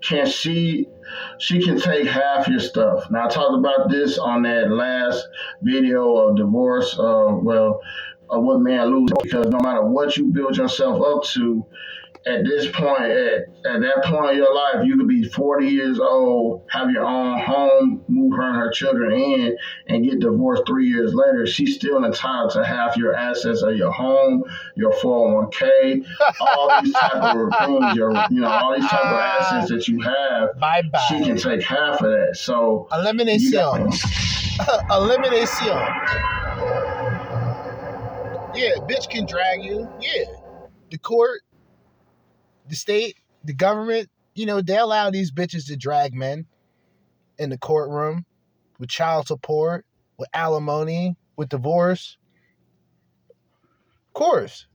[0.00, 0.88] can she
[1.38, 3.10] she can take half your stuff.
[3.10, 5.26] Now I talked about this on that last
[5.62, 6.98] video of divorce.
[6.98, 7.80] Uh, well,
[8.28, 11.64] of what man lose because no matter what you build yourself up to,
[12.26, 16.00] at this point, at, at that point in your life, you could be 40 years
[16.00, 19.56] old, have your own home, move her and her children in,
[19.86, 21.46] and get divorced three years later.
[21.46, 24.42] She's still entitled to half your assets of your home,
[24.74, 26.04] your 401k,
[26.40, 30.00] all these type of things, your, you know, all these type of assets that you
[30.00, 30.58] have.
[30.58, 30.98] Bye bye.
[31.08, 32.36] She can take half of that.
[32.36, 33.52] So Elimination.
[34.90, 36.45] Elimination.
[38.56, 39.88] Yeah, bitch can drag you.
[40.00, 40.24] Yeah.
[40.90, 41.42] The court,
[42.68, 46.46] the state, the government, you know, they allow these bitches to drag men
[47.38, 48.24] in the courtroom
[48.78, 49.84] with child support,
[50.16, 52.16] with alimony, with divorce.
[54.08, 54.66] Of course.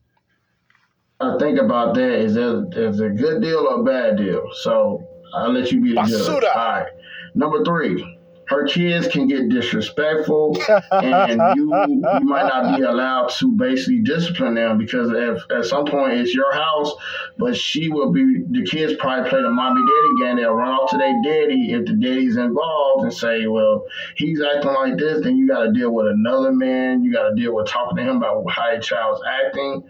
[1.19, 4.43] I think about that is there, there's a good deal or a bad deal.
[4.61, 6.27] So I'll let you be the judge.
[6.27, 6.87] All right.
[7.33, 8.19] Number three,
[8.51, 10.57] her kids can get disrespectful,
[10.91, 15.85] and you you might not be allowed to basically discipline them because if, at some
[15.85, 16.91] point it's your house,
[17.37, 20.35] but she will be the kids probably play the mommy daddy game.
[20.35, 23.85] They'll run off to their daddy if the daddy's involved and say, "Well,
[24.17, 27.05] he's acting like this," then you got to deal with another man.
[27.05, 29.83] You got to deal with talking to him about how your child's acting.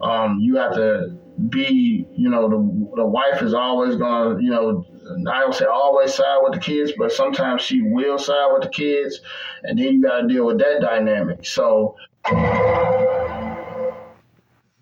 [0.00, 1.18] Um, you have to
[1.50, 6.14] be, you know, the, the wife is always gonna, you know, I don't say always
[6.14, 9.20] side with the kids, but sometimes she will side with the kids,
[9.62, 11.44] and then you got to deal with that dynamic.
[11.46, 11.96] So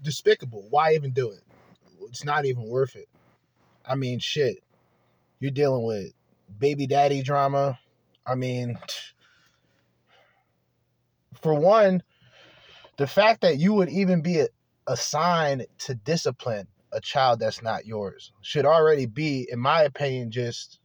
[0.02, 0.66] Despicable.
[0.70, 1.42] Why even do it?
[2.08, 3.08] It's not even worth it.
[3.84, 4.62] I mean, shit.
[5.40, 6.12] You're dealing with
[6.58, 7.78] baby daddy drama.
[8.24, 8.78] I mean,
[11.42, 12.02] for one,
[12.96, 14.46] the fact that you would even be
[14.86, 20.80] assigned to discipline a child that's not yours should already be, in my opinion, just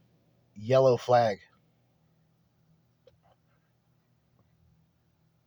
[0.54, 1.38] yellow flag.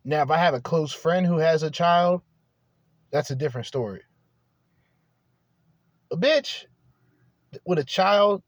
[0.04, 2.22] Now, if I have a close friend who has a child,
[3.12, 4.02] that's a different story.
[6.10, 6.64] A bitch
[7.64, 8.42] with a child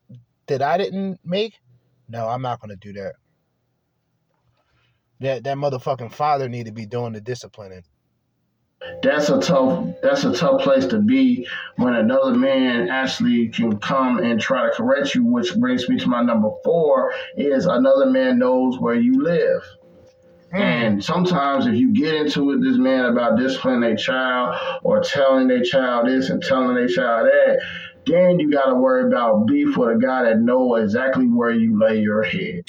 [0.47, 1.55] that I didn't make,
[2.09, 3.15] no, I'm not gonna do that.
[5.21, 7.85] That that motherfucking father need to be doing the disciplining.
[9.03, 14.19] That's a tough that's a tough place to be when another man actually can come
[14.19, 15.25] and try to correct you.
[15.25, 19.63] Which brings me to my number four: is another man knows where you live.
[20.55, 20.61] Mm.
[20.61, 25.49] And sometimes, if you get into with this man about disciplining their child or telling
[25.49, 27.61] their child this and telling their child that,
[28.07, 31.79] then you got to worry about beef with a guy that know exactly where you
[31.79, 32.65] lay your head.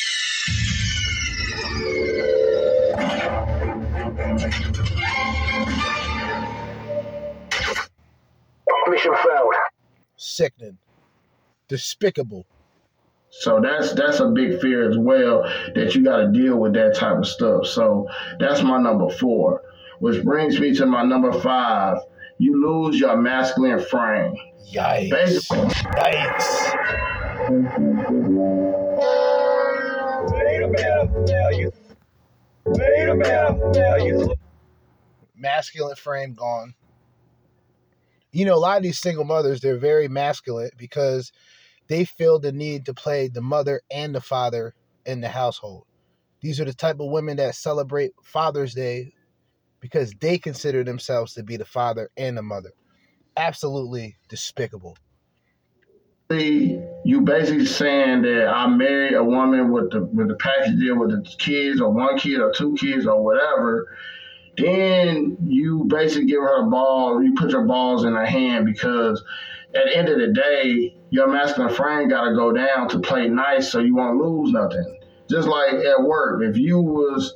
[8.89, 9.53] Mission failed.
[10.17, 10.77] Sickening.
[11.67, 12.45] Despicable.
[13.31, 15.43] So that's that's a big fear as well
[15.75, 17.67] that you got to deal with that type of stuff.
[17.67, 18.07] So
[18.39, 19.61] that's my number four,
[19.99, 21.99] which brings me to my number five.
[22.39, 24.33] You lose your masculine frame.
[24.73, 25.09] Yikes!
[25.11, 26.73] Basically, Yikes!
[30.31, 31.31] Wait a minute.
[31.31, 31.71] Are you?
[32.65, 33.77] Wait a minute.
[33.77, 34.33] Are you?
[35.35, 36.73] Masculine frame gone.
[38.31, 41.31] You know, a lot of these single mothers, they're very masculine because
[41.87, 44.73] they feel the need to play the mother and the father
[45.05, 45.85] in the household.
[46.41, 49.13] These are the type of women that celebrate Father's Day
[49.79, 52.71] because they consider themselves to be the father and the mother.
[53.35, 54.97] Absolutely despicable.
[56.31, 60.99] See you basically saying that I married a woman with the with the package deal
[60.99, 63.97] with the kids or one kid or two kids or whatever.
[64.59, 69.23] Then you basically give her a ball, you put your balls in her hand because
[69.73, 73.27] at the end of the day, your masculine frame got to go down to play
[73.27, 74.99] nice so you won't lose nothing.
[75.29, 77.35] Just like at work, if you was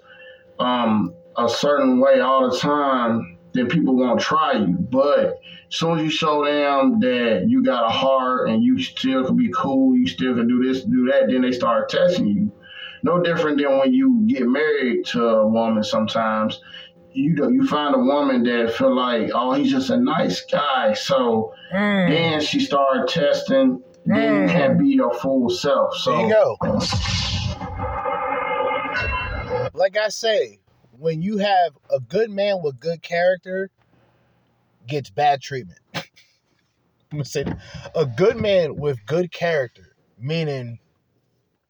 [0.59, 4.75] um, a certain way all the time, then people won't try you.
[4.79, 5.35] But as
[5.69, 9.51] soon as you show them that you got a heart and you still can be
[9.55, 12.51] cool, you still can do this, do that, then they start testing you.
[13.03, 16.61] No different than when you get married to a woman sometimes.
[17.13, 20.93] You do, you find a woman that feel like, oh, he's just a nice guy.
[20.93, 22.09] So mm.
[22.09, 23.81] then she started testing.
[24.05, 25.95] Then you can't be your full self.
[25.97, 26.57] So There you go.
[29.73, 30.59] Like I say,
[30.91, 33.69] when you have a good man with good character
[34.87, 35.79] gets bad treatment.
[35.93, 36.03] I'm
[37.19, 37.45] gonna say
[37.95, 40.79] a good man with good character, meaning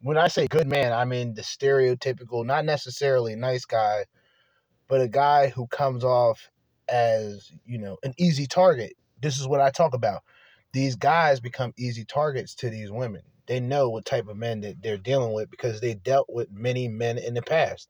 [0.02, 4.06] when I say good man, I mean the stereotypical, not necessarily nice guy,
[4.94, 6.52] but a guy who comes off
[6.88, 8.94] as, you know, an easy target.
[9.20, 10.22] This is what I talk about.
[10.72, 13.24] These guys become easy targets to these women.
[13.48, 16.90] They know what type of men that they're dealing with because they dealt with many
[16.90, 17.90] men in the past.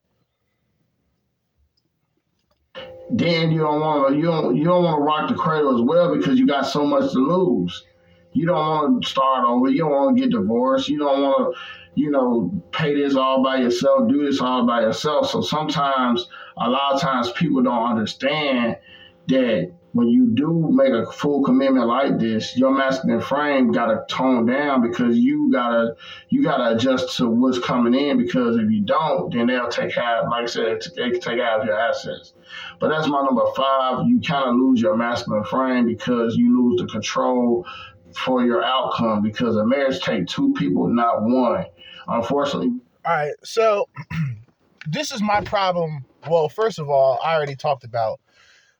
[3.10, 5.82] then you don't want to you don't you don't want to rock the cradle as
[5.82, 7.84] well because you got so much to lose.
[8.32, 9.68] You don't want to start over.
[9.68, 10.88] You don't want to get divorced.
[10.88, 11.60] You don't want to,
[11.94, 15.30] you know, pay this all by yourself, do this all by yourself.
[15.30, 18.76] So sometimes, a lot of times, people don't understand
[19.28, 24.44] that when you do make a full commitment like this, your masculine frame gotta tone
[24.44, 25.94] down because you gotta
[26.30, 30.24] you gotta adjust to what's coming in because if you don't, then they'll take half.
[30.28, 32.34] Like I said, they can take half your assets.
[32.80, 34.04] But that's my number five.
[34.08, 37.64] You kind of lose your masculine frame because you lose the control
[38.16, 41.66] for your outcome because a marriage takes two people, not one.
[42.08, 42.72] Unfortunately.
[43.06, 43.88] All right, so
[44.88, 46.04] this is my problem.
[46.28, 48.20] Well, first of all, I already talked about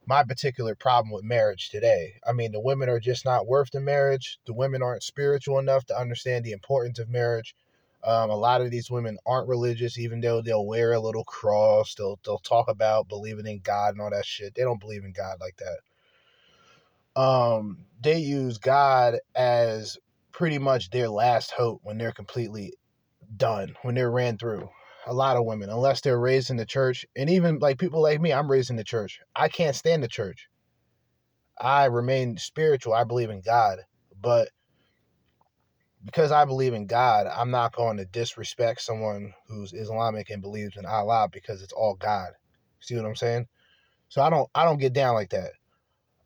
[0.07, 2.15] my particular problem with marriage today.
[2.27, 4.39] I mean, the women are just not worth the marriage.
[4.47, 7.55] The women aren't spiritual enough to understand the importance of marriage.
[8.03, 11.95] Um, a lot of these women aren't religious, even though they'll wear a little cross.
[11.95, 14.55] They'll they'll talk about believing in God and all that shit.
[14.55, 17.21] They don't believe in God like that.
[17.21, 19.97] Um, they use God as
[20.33, 22.75] pretty much their last hope when they're completely
[23.37, 24.69] done, when they're ran through
[25.07, 28.21] a lot of women, unless they're raised in the church, and even like people like
[28.21, 29.21] me, I'm raised in the church.
[29.35, 30.49] I can't stand the church.
[31.61, 32.95] I remain spiritual.
[32.95, 33.81] I believe in God,
[34.21, 34.49] but
[36.05, 40.77] because I believe in God, I'm not going to disrespect someone who's Islamic and believes
[40.77, 42.31] in Allah because it's all God.
[42.81, 43.47] See what I'm saying?
[44.09, 45.53] So I don't I don't get down like that.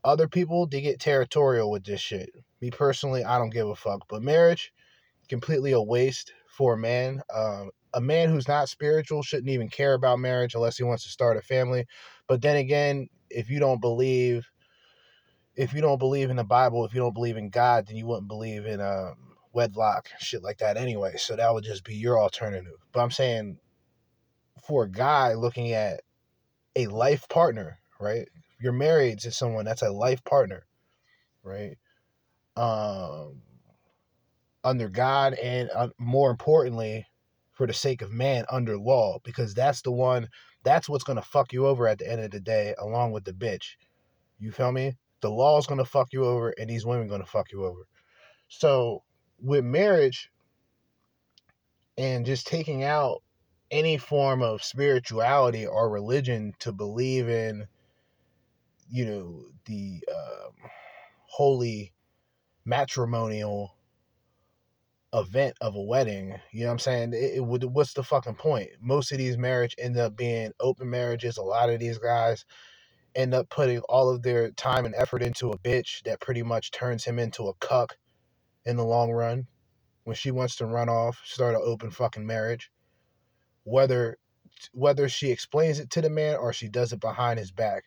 [0.03, 2.29] Other people they get territorial with this shit.
[2.61, 4.07] Me personally, I don't give a fuck.
[4.09, 4.73] But marriage,
[5.29, 7.21] completely a waste for a man.
[7.33, 11.09] Um, a man who's not spiritual shouldn't even care about marriage unless he wants to
[11.09, 11.85] start a family.
[12.27, 14.49] But then again, if you don't believe,
[15.55, 18.05] if you don't believe in the Bible, if you don't believe in God, then you
[18.05, 19.15] wouldn't believe in um,
[19.53, 21.13] wedlock, shit like that anyway.
[21.17, 22.77] So that would just be your alternative.
[22.91, 23.57] But I'm saying,
[24.63, 26.01] for a guy looking at
[26.75, 28.27] a life partner, right?
[28.61, 30.65] You're married to someone that's a life partner,
[31.43, 31.77] right?
[32.55, 33.41] Um,
[34.63, 37.05] under God, and uh, more importantly,
[37.59, 40.29] for the sake of man under law because that's the one
[40.63, 43.25] that's what's going to fuck you over at the end of the day along with
[43.25, 43.75] the bitch.
[44.39, 44.95] You feel me?
[45.19, 47.85] The law's going to fuck you over and these women going to fuck you over.
[48.47, 49.03] So
[49.41, 50.31] with marriage
[51.97, 53.23] and just taking out
[53.71, 57.67] any form of spirituality or religion to believe in
[58.89, 60.53] you know the um,
[61.25, 61.91] holy
[62.63, 63.75] matrimonial
[65.13, 66.39] event of a wedding.
[66.51, 67.13] You know what I'm saying?
[67.13, 67.63] It, it would.
[67.63, 68.69] What's the fucking point?
[68.81, 71.37] Most of these marriage end up being open marriages.
[71.37, 72.45] A lot of these guys
[73.15, 76.71] end up putting all of their time and effort into a bitch that pretty much
[76.71, 77.97] turns him into a cuck
[78.65, 79.47] in the long run.
[80.03, 82.71] When she wants to run off, start an open fucking marriage,
[83.63, 84.17] whether
[84.73, 87.83] whether she explains it to the man or she does it behind his back.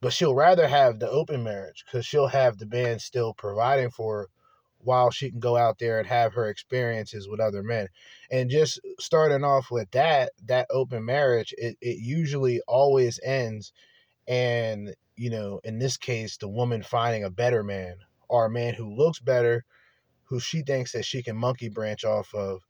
[0.00, 4.20] But she'll rather have the open marriage because she'll have the man still providing for
[4.20, 4.28] her
[4.78, 7.88] while she can go out there and have her experiences with other men.
[8.30, 13.72] And just starting off with that, that open marriage, it, it usually always ends
[14.28, 17.96] and you know, in this case, the woman finding a better man
[18.28, 19.64] or a man who looks better,
[20.24, 22.62] who she thinks that she can monkey branch off of,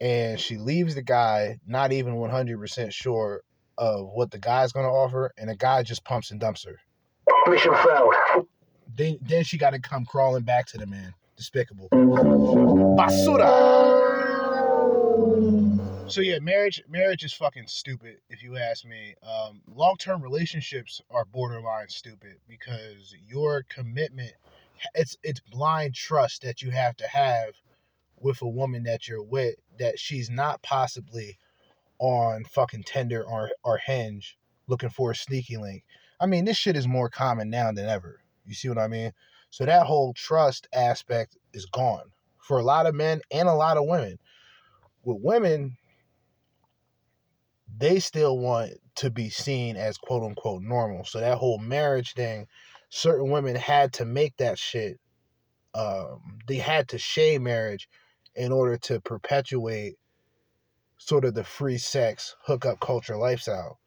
[0.00, 3.42] and she leaves the guy not even 100% sure
[3.78, 6.80] of what the guy's going to offer, and the guy just pumps and dumps her.
[7.46, 8.14] Mission failed.
[8.92, 11.14] Then, then she got to come crawling back to the man.
[11.40, 11.88] Despicable.
[12.98, 13.48] Basura.
[16.12, 19.14] So yeah, marriage marriage is fucking stupid if you ask me.
[19.22, 24.32] Um, Long term relationships are borderline stupid because your commitment
[24.94, 27.54] it's it's blind trust that you have to have
[28.18, 31.38] with a woman that you're with that she's not possibly
[32.00, 34.36] on fucking Tinder or or Hinge
[34.66, 35.84] looking for a sneaky link.
[36.20, 38.20] I mean, this shit is more common now than ever.
[38.44, 39.12] You see what I mean?
[39.50, 43.76] So that whole trust aspect is gone for a lot of men and a lot
[43.76, 44.18] of women.
[45.04, 45.76] With women,
[47.76, 51.04] they still want to be seen as quote unquote normal.
[51.04, 52.46] So that whole marriage thing,
[52.90, 54.98] certain women had to make that shit.
[55.74, 57.88] Um, they had to shame marriage
[58.34, 59.94] in order to perpetuate
[60.98, 63.78] sort of the free sex hookup culture lifestyle.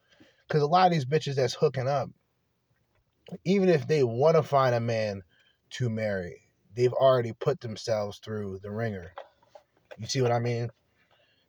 [0.47, 2.09] Because a lot of these bitches that's hooking up,
[3.45, 5.22] even if they want to find a man
[5.74, 6.49] to marry.
[6.76, 9.13] They've already put themselves through the ringer.
[9.97, 10.69] You see what I mean?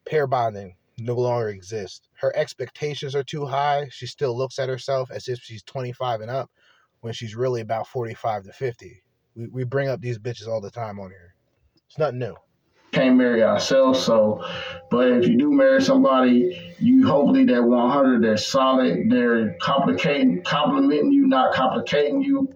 [0.07, 2.09] Pair bonding no longer exists.
[2.15, 3.89] Her expectations are too high.
[3.91, 6.51] She still looks at herself as if she's 25 and up
[7.01, 9.03] when she's really about 45 to 50.
[9.35, 11.35] We, we bring up these bitches all the time on here.
[11.89, 12.35] It's nothing new.
[12.93, 14.01] can't marry ourselves.
[14.01, 14.45] So,
[14.91, 21.13] but if you do marry somebody, you hopefully they're 100, they're solid, they're complicating, complimenting
[21.13, 22.54] you, not complicating you.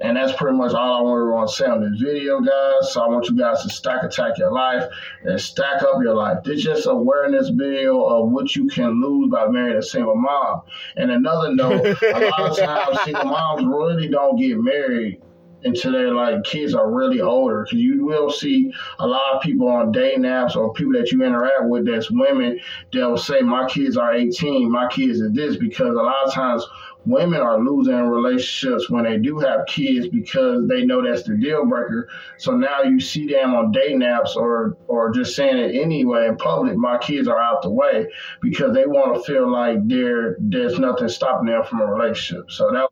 [0.00, 2.92] And that's pretty much all I wanted to say on this video, guys.
[2.92, 4.84] So I want you guys to stack attack your life
[5.24, 6.38] and stack up your life.
[6.42, 10.62] This just awareness video of what you can lose by marrying a single mom.
[10.96, 15.20] And another note, a lot of times single moms really don't get married
[15.64, 17.64] until their like kids are really older.
[17.64, 21.22] Because you will see a lot of people on dating apps or people that you
[21.22, 22.58] interact with that's women
[22.92, 26.32] that will say, My kids are 18, my kids is this, because a lot of
[26.32, 26.66] times
[27.06, 31.64] women are losing relationships when they do have kids because they know that's the deal
[31.66, 32.08] breaker.
[32.38, 36.36] So now you see them on dating apps or or just saying it anyway in
[36.36, 38.06] public, my kids are out the way
[38.40, 42.50] because they want to feel like there there's nothing stopping them from a relationship.
[42.50, 42.88] So that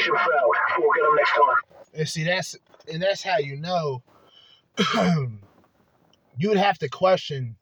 [0.00, 0.28] Mission failed.
[0.78, 1.56] We'll get them next time.
[1.94, 2.56] And see, that's
[2.92, 4.02] and that's how you know.
[6.38, 7.56] you would have to question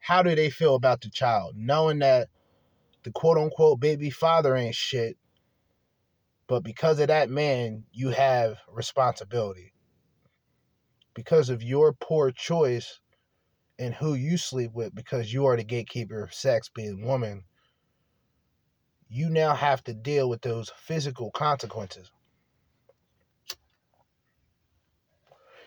[0.00, 2.28] how do they feel about the child, knowing that
[3.02, 5.16] the quote unquote baby father ain't shit,
[6.46, 9.72] but because of that man, you have responsibility.
[11.14, 13.00] Because of your poor choice
[13.78, 17.44] in who you sleep with, because you are the gatekeeper of sex, being woman,
[19.08, 22.10] you now have to deal with those physical consequences.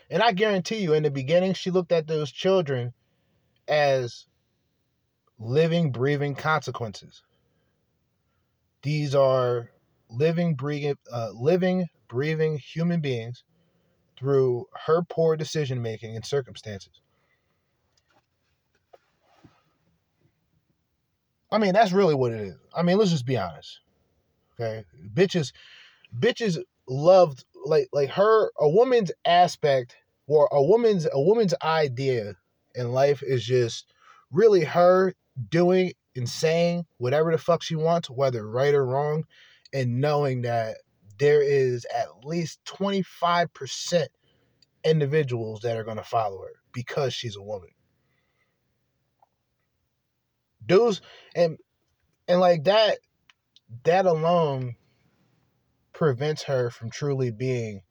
[0.09, 2.93] And I guarantee you, in the beginning, she looked at those children
[3.71, 4.25] as
[5.39, 7.23] living, breathing consequences.
[8.83, 9.71] These are
[10.09, 13.43] living, breathing, uh, living, breathing human beings
[14.17, 17.01] through her poor decision making and circumstances.
[21.51, 22.55] I mean, that's really what it is.
[22.75, 23.81] I mean, let's just be honest.
[24.59, 25.51] Okay, bitches,
[26.17, 26.57] bitches
[26.87, 29.95] loved like like her a woman's aspect
[30.27, 32.35] or a woman's a woman's idea
[32.75, 33.93] in life is just
[34.31, 35.13] really her
[35.49, 39.23] doing and saying whatever the fuck she wants, whether right or wrong,
[39.73, 40.77] and knowing that
[41.19, 44.07] there is at least 25%
[44.83, 47.69] individuals that are going to follow her because she's a woman.
[50.67, 51.01] Those
[51.35, 51.57] and
[52.27, 52.99] and like that
[53.83, 54.75] that alone
[55.93, 57.81] prevents her from truly being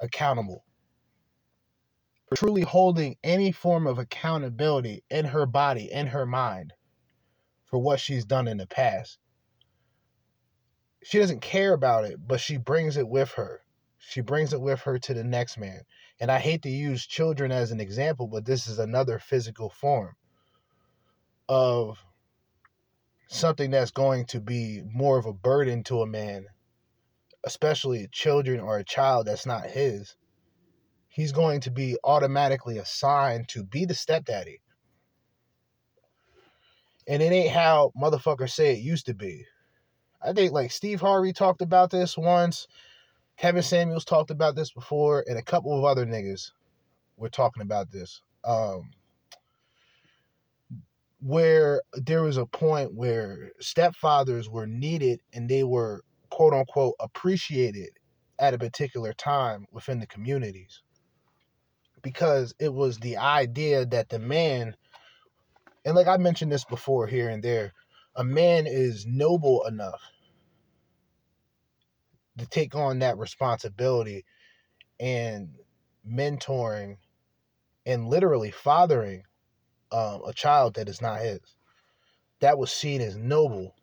[0.00, 0.64] accountable.
[2.34, 6.72] Truly holding any form of accountability in her body, in her mind
[7.64, 9.18] for what she's done in the past.
[11.02, 13.62] She doesn't care about it, but she brings it with her.
[13.98, 15.82] She brings it with her to the next man.
[16.20, 20.14] And I hate to use children as an example, but this is another physical form
[21.48, 22.04] of
[23.28, 26.46] something that's going to be more of a burden to a man,
[27.44, 30.16] especially children or a child that's not his.
[31.12, 34.60] He's going to be automatically assigned to be the stepdaddy.
[37.08, 39.44] And it ain't how motherfuckers say it used to be.
[40.22, 42.68] I think like Steve Harvey talked about this once.
[43.36, 46.52] Kevin Samuels talked about this before, and a couple of other niggas
[47.16, 48.22] were talking about this.
[48.44, 48.90] Um,
[51.20, 57.90] where there was a point where stepfathers were needed and they were quote unquote appreciated
[58.38, 60.82] at a particular time within the communities
[62.02, 64.74] because it was the idea that the man
[65.84, 67.72] and like I mentioned this before here and there
[68.16, 70.02] a man is noble enough
[72.38, 74.24] to take on that responsibility
[74.98, 75.50] and
[76.08, 76.96] mentoring
[77.86, 79.22] and literally fathering
[79.92, 81.40] um, a child that is not his.
[82.40, 83.74] That was seen as noble.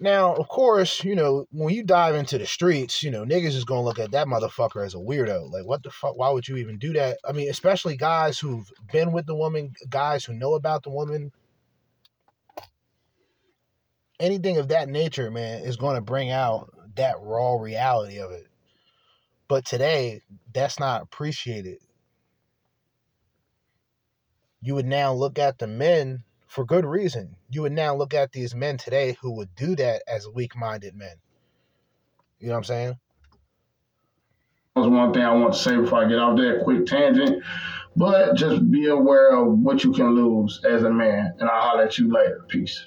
[0.00, 3.64] Now, of course, you know, when you dive into the streets, you know, niggas is
[3.64, 5.50] gonna look at that motherfucker as a weirdo.
[5.50, 6.16] Like, what the fuck?
[6.16, 7.18] Why would you even do that?
[7.24, 11.32] I mean, especially guys who've been with the woman, guys who know about the woman.
[14.20, 18.46] Anything of that nature, man, is gonna bring out that raw reality of it.
[19.48, 20.22] But today,
[20.52, 21.78] that's not appreciated
[24.60, 27.36] you would now look at the men for good reason.
[27.50, 30.96] You would now look at these men today who would do that as weak minded
[30.96, 31.16] men.
[32.40, 32.98] You know what I'm saying?
[34.74, 37.42] That's one thing I want to say before I get off that quick tangent.
[37.96, 41.34] But just be aware of what you can lose as a man.
[41.38, 42.44] And I'll holler at you later.
[42.48, 42.86] Peace.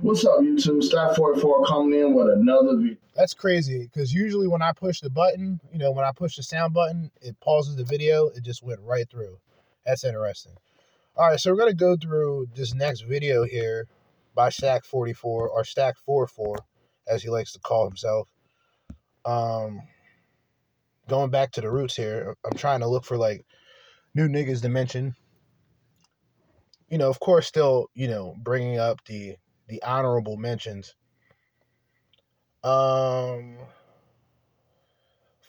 [0.00, 0.82] What's up, YouTube?
[0.82, 2.96] Stack 44 coming in with another video.
[3.14, 6.42] That's crazy because usually when I push the button, you know, when I push the
[6.42, 8.28] sound button, it pauses the video.
[8.28, 9.38] It just went right through.
[9.86, 10.54] That's interesting.
[11.18, 13.88] All right, so we're going to go through this next video here
[14.36, 16.58] by Stack 44 or Stack 44
[17.08, 18.28] as he likes to call himself.
[19.24, 19.82] Um
[21.08, 23.44] going back to the roots here, I'm trying to look for like
[24.14, 25.16] new niggas to mention.
[26.88, 29.34] You know, of course still, you know, bringing up the
[29.66, 30.94] the honorable mentions.
[32.62, 33.58] Um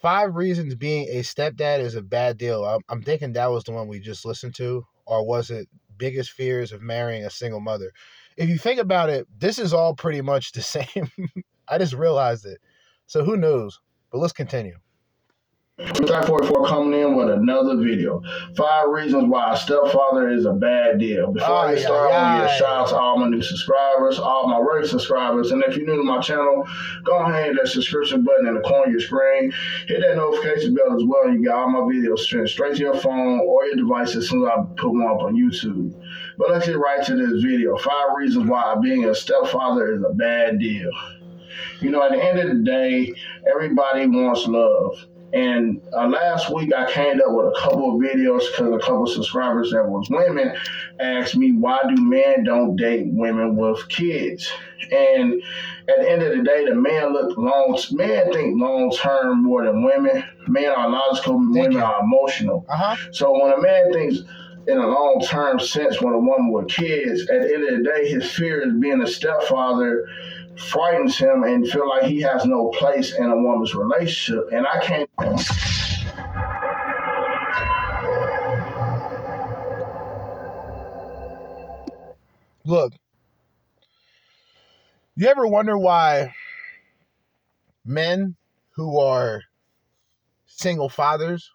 [0.01, 2.65] Five reasons being a stepdad is a bad deal.
[2.65, 6.32] I'm, I'm thinking that was the one we just listened to, or was it biggest
[6.32, 7.91] fears of marrying a single mother?
[8.38, 11.10] If you think about it, this is all pretty much the same.
[11.68, 12.60] I just realized it.
[13.07, 13.80] So who knows?
[14.12, 14.78] But let's continue.
[15.80, 18.21] Stack 44 coming in with another video.
[18.53, 21.32] Five reasons why a stepfather is a bad deal.
[21.32, 23.41] Before I get started, I want to give a shout out to all my new
[23.41, 25.51] subscribers, all my regular subscribers.
[25.51, 26.67] And if you're new to my channel,
[27.05, 29.53] go ahead and hit that subscription button in the corner of your screen.
[29.88, 31.32] Hit that notification bell as well.
[31.32, 34.43] You get all my videos straight, straight to your phone or your device as soon
[34.43, 35.93] as I put one up on YouTube.
[36.38, 37.77] But let's get right to this video.
[37.77, 40.91] Five reasons why being a stepfather is a bad deal.
[41.80, 43.13] You know, at the end of the day,
[43.49, 45.05] everybody wants love.
[45.34, 49.03] And uh, last week I came up with a couple of videos because a couple
[49.03, 50.55] of subscribers that was women
[50.99, 54.51] asked me why do men don't date women with kids?
[54.91, 55.41] And
[55.88, 57.80] at the end of the day, the man look long.
[57.91, 60.23] Men think long term more than women.
[60.47, 61.38] Men are logical.
[61.38, 62.65] women are emotional.
[62.69, 62.95] Uh-huh.
[63.11, 64.19] So when a man thinks
[64.67, 67.84] in a long term sense, when a woman with kids, at the end of the
[67.84, 70.07] day, his fear is being a stepfather
[70.60, 74.49] frightens him and feel like he has no place in a woman's relationship.
[74.51, 75.10] And I can't.
[82.66, 82.93] Look,
[85.16, 86.36] you ever wonder why
[87.84, 88.36] men
[88.72, 89.41] who are
[90.45, 91.51] single fathers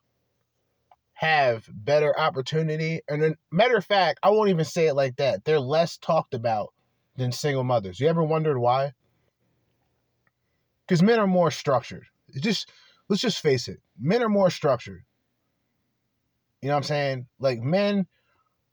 [1.13, 3.03] have better opportunity?
[3.09, 5.45] And then, matter of fact, I won't even say it like that.
[5.45, 6.73] They're less talked about
[7.17, 8.01] than single mothers.
[8.01, 8.93] You ever wondered why?
[10.87, 12.05] Because men are more structured.
[12.29, 12.71] It's just
[13.09, 13.81] let's just face it.
[13.99, 15.05] Men are more structured.
[16.61, 17.27] You know what I'm saying?
[17.39, 18.07] Like men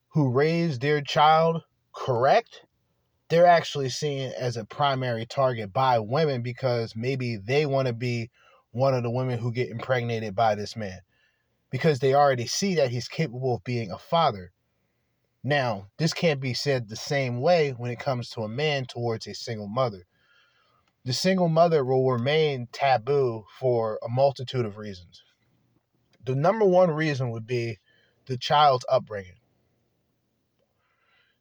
[0.10, 1.64] who raise their child
[1.94, 2.62] correct,
[3.30, 8.30] they're actually seen as a primary target by women because maybe they want to be
[8.72, 11.00] one of the women who get impregnated by this man
[11.70, 14.52] because they already see that he's capable of being a father.
[15.44, 19.26] Now, this can't be said the same way when it comes to a man towards
[19.28, 20.06] a single mother.
[21.04, 25.24] The single mother will remain taboo for a multitude of reasons.
[26.24, 27.80] The number one reason would be
[28.28, 29.40] the child's upbringing.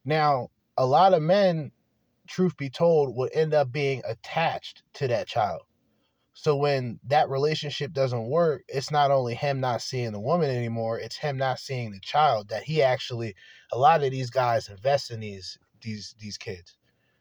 [0.02, 0.48] Now,
[0.78, 1.72] a lot of men,
[2.26, 5.62] truth be told, would end up being attached to that child.
[6.40, 10.98] So when that relationship doesn't work, it's not only him not seeing the woman anymore,
[10.98, 13.34] it's him not seeing the child that he actually
[13.72, 16.78] a lot of these guys invest in these these these kids.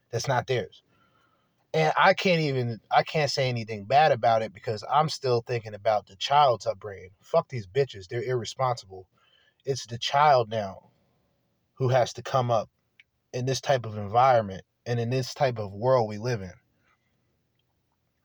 [0.10, 0.84] That's not theirs.
[1.74, 5.74] And I can't even I can't say anything bad about it because I'm still thinking
[5.74, 7.10] about the child's upbringing.
[7.20, 8.08] Fuck these bitches.
[8.08, 9.06] They're irresponsible.
[9.66, 10.92] It's the child now
[11.74, 12.70] who has to come up
[13.34, 16.54] in this type of environment and in this type of world we live in.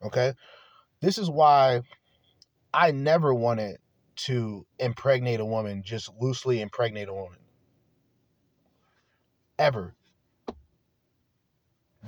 [0.05, 0.35] Okay?
[1.05, 1.83] This is why
[2.73, 3.77] I never wanted
[4.17, 7.41] to impregnate a woman, just loosely impregnate a woman.
[9.59, 9.95] Ever.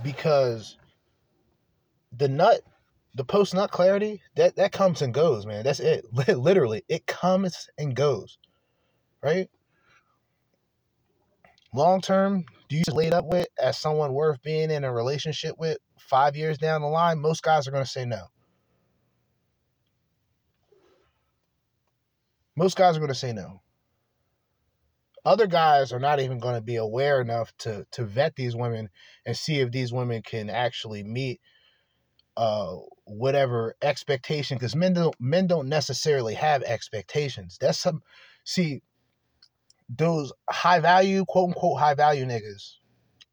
[0.02, 0.78] Because
[2.10, 2.62] the nut,
[3.14, 5.62] the post nut clarity, that, that comes and goes, man.
[5.64, 6.06] That's it.
[6.28, 8.38] Literally, it comes and goes.
[9.22, 9.50] Right?
[11.74, 15.76] Long term, do you laid up with as someone worth being in a relationship with
[15.98, 17.18] five years down the line?
[17.18, 18.28] Most guys are going to say no.
[22.56, 23.60] Most guys are going to say no.
[25.24, 28.88] Other guys are not even going to be aware enough to to vet these women
[29.26, 31.40] and see if these women can actually meet
[32.36, 32.76] uh
[33.06, 37.58] whatever expectation because men don't men don't necessarily have expectations.
[37.60, 38.02] That's some
[38.44, 38.82] see
[39.88, 42.74] those high value, quote unquote high value niggas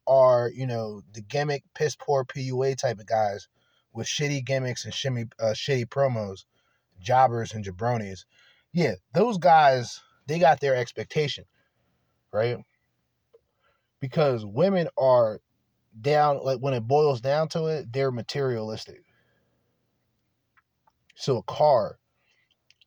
[0.06, 3.48] are, you know, the gimmick, piss poor PUA type of guys
[3.92, 6.44] with shitty gimmicks and shimmy, uh, shitty promos,
[7.00, 8.24] jobbers and jabronis
[8.74, 11.44] yeah, those guys, they got their expectation,
[12.32, 12.58] right?
[14.00, 15.40] Because women are
[15.98, 19.04] down, like when it boils down to it, they're materialistic.
[21.14, 21.98] So a car,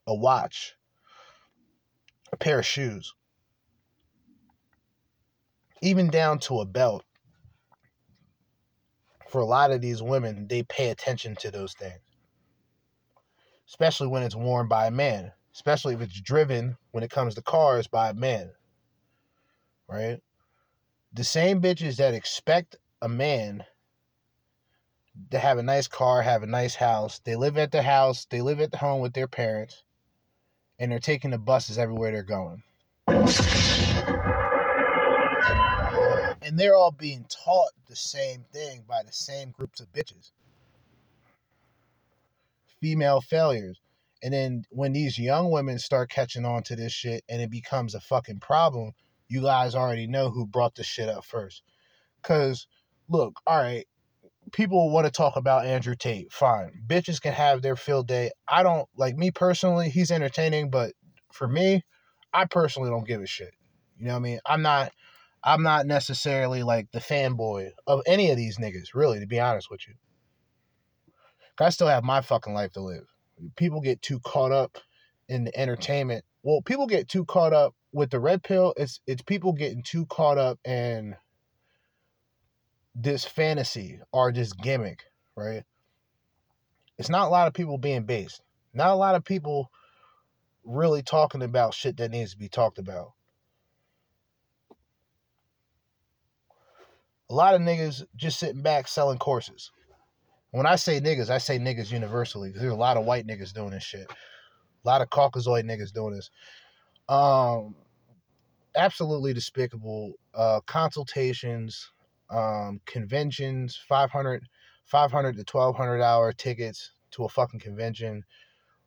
[0.06, 0.76] a watch,
[2.34, 3.14] a pair of shoes,
[5.82, 7.06] even down to a belt.
[9.30, 12.02] For a lot of these women, they pay attention to those things,
[13.70, 17.42] especially when it's worn by a man especially if it's driven when it comes to
[17.42, 18.52] cars by a man.
[19.90, 20.22] Right?
[21.14, 23.64] The same bitches that expect a man
[25.32, 27.22] to have a nice car, have a nice house.
[27.24, 29.82] They live at the house, they live at the home with their parents,
[30.78, 32.62] and they're taking the buses everywhere they're going.
[36.44, 40.30] And they're all being taught the same thing by the same groups of bitches.
[42.80, 43.80] Female failures.
[44.24, 47.96] And then when these young women start catching on to this shit and it becomes
[47.96, 48.92] a fucking problem,
[49.28, 51.64] you guys already know who brought this shit up first.
[52.24, 52.68] Cause
[53.10, 53.86] look, all right,
[54.52, 56.32] people want to talk about Andrew Tate.
[56.32, 56.84] Fine.
[56.88, 58.32] Bitches can have their field day.
[58.48, 60.94] I don't like me personally, he's entertaining, but
[61.32, 61.84] for me,
[62.34, 63.54] I personally don't give a shit.
[63.98, 64.40] You know what I mean?
[64.46, 64.92] I'm not
[65.44, 69.70] I'm not necessarily like the fanboy of any of these niggas, really, to be honest
[69.70, 69.94] with you.
[71.60, 73.08] I still have my fucking life to live.
[73.56, 74.78] People get too caught up
[75.30, 75.62] in the mm.
[75.62, 76.26] entertainment.
[76.44, 78.74] Well, people get too caught up with the red pill.
[78.78, 81.16] It's it's people getting too caught up in
[82.96, 85.04] this fantasy or this gimmick,
[85.36, 85.64] right?
[86.98, 88.42] It's not a lot of people being based.
[88.74, 89.72] Not a lot of people
[90.64, 93.14] really talking about shit that needs to be talked about.
[97.30, 99.72] A lot of niggas just sitting back selling courses.
[100.52, 103.54] When I say niggas, I say niggas universally because there's a lot of white niggas
[103.54, 104.08] doing this shit.
[104.10, 106.30] A lot of Caucasoid niggas doing this.
[107.10, 107.76] Um,
[108.76, 110.14] absolutely despicable.
[110.34, 111.92] Uh, consultations,
[112.30, 114.44] um, conventions, 500,
[114.86, 118.24] 500 to 1200 hour tickets to a fucking convention.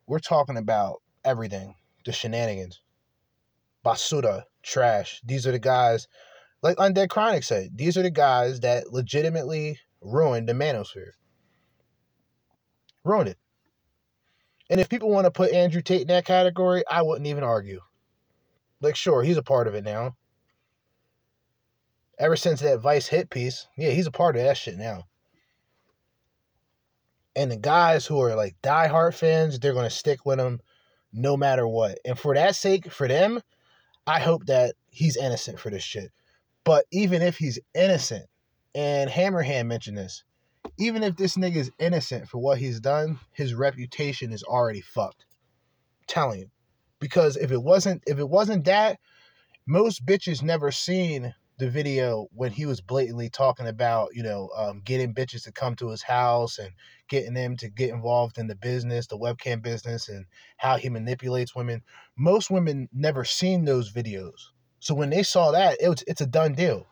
[0.07, 1.75] We're talking about everything.
[2.05, 2.81] The shenanigans.
[3.85, 5.21] Basura, trash.
[5.23, 6.07] These are the guys,
[6.61, 11.11] like Undead Chronic said, these are the guys that legitimately ruined the manosphere.
[13.03, 13.37] Ruined it.
[14.69, 17.81] And if people want to put Andrew Tate in that category, I wouldn't even argue.
[18.79, 20.15] Like, sure, he's a part of it now.
[22.17, 25.05] Ever since that Vice hit piece, yeah, he's a part of that shit now.
[27.35, 30.61] And the guys who are like diehard fans, they're gonna stick with him
[31.13, 31.99] no matter what.
[32.05, 33.41] And for that sake, for them,
[34.07, 36.11] I hope that he's innocent for this shit.
[36.63, 38.27] But even if he's innocent,
[38.75, 40.23] and Hammerhand mentioned this,
[40.77, 45.25] even if this nigga is innocent for what he's done, his reputation is already fucked.
[45.99, 46.51] I'm telling you.
[46.99, 48.99] Because if it wasn't if it wasn't that,
[49.65, 54.81] most bitches never seen the video when he was blatantly talking about, you know, um,
[54.83, 56.71] getting bitches to come to his house and
[57.07, 60.25] getting them to get involved in the business, the webcam business, and
[60.57, 61.83] how he manipulates women.
[62.17, 64.49] Most women never seen those videos.
[64.79, 66.87] So when they saw that, it was it's a done deal.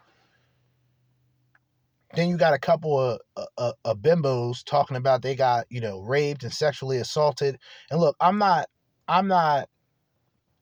[2.16, 3.20] Then you got a couple of,
[3.58, 7.58] of, of bimbos talking about they got you know raped and sexually assaulted.
[7.92, 8.68] And look, I'm not
[9.08, 9.70] I'm not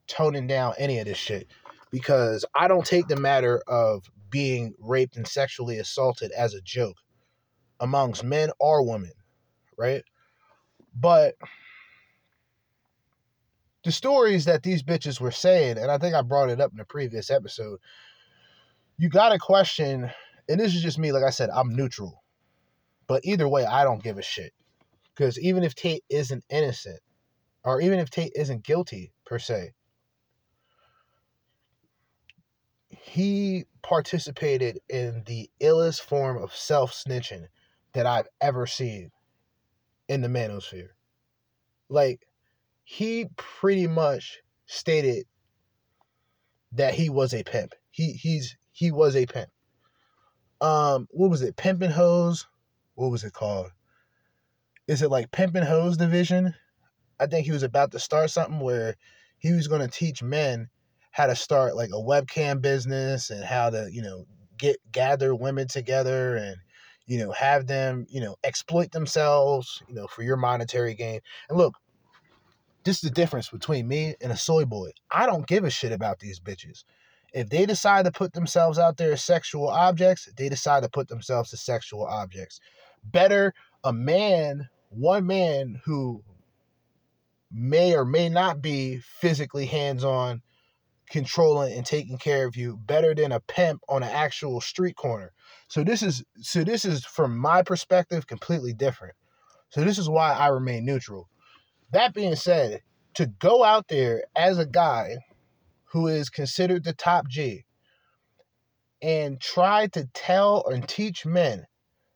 [0.07, 1.47] toning down any of this shit
[1.91, 6.97] because I don't take the matter of being raped and sexually assaulted as a joke
[7.79, 9.11] amongst men or women,
[9.77, 10.03] right?
[10.95, 11.35] But
[13.83, 16.79] the stories that these bitches were saying, and I think I brought it up in
[16.79, 17.79] a previous episode,
[18.97, 20.11] you got to question,
[20.49, 22.23] and this is just me, like I said, I'm neutral.
[23.07, 24.53] But either way, I don't give a shit.
[25.15, 26.99] Because even if Tate isn't innocent,
[27.63, 29.73] or even if Tate isn't guilty per se,
[32.89, 37.47] he participated in the illest form of self snitching
[37.93, 39.11] that I've ever seen
[40.07, 40.89] in the manosphere.
[41.89, 42.27] Like,
[42.83, 45.25] he pretty much stated
[46.73, 47.73] that he was a pimp.
[47.91, 49.49] He he's he was a pimp.
[50.61, 51.55] Um, what was it?
[51.55, 52.47] Pimpin' Hoes?
[52.95, 53.71] What was it called?
[54.87, 56.55] Is it like Pimpin' Hoes Division?
[57.19, 58.95] I think he was about to start something where
[59.39, 60.69] he was going to teach men
[61.11, 64.25] how to start like a webcam business and how to, you know,
[64.57, 66.57] get gather women together and
[67.07, 71.21] you know, have them, you know, exploit themselves, you know, for your monetary gain.
[71.49, 71.73] And look,
[72.83, 74.91] this is the difference between me and a soy boy.
[75.09, 76.83] I don't give a shit about these bitches.
[77.33, 81.07] If they decide to put themselves out there as sexual objects, they decide to put
[81.07, 82.59] themselves as sexual objects.
[83.03, 83.53] Better
[83.83, 86.23] a man, one man who
[87.51, 90.41] may or may not be physically hands on
[91.09, 95.31] controlling and taking care of you better than a pimp on an actual street corner.
[95.67, 99.15] So this is so this is from my perspective completely different.
[99.69, 101.29] So this is why I remain neutral.
[101.91, 102.81] That being said,
[103.13, 105.17] to go out there as a guy
[105.97, 107.65] who is considered the top G
[109.01, 111.65] and try to tell and teach men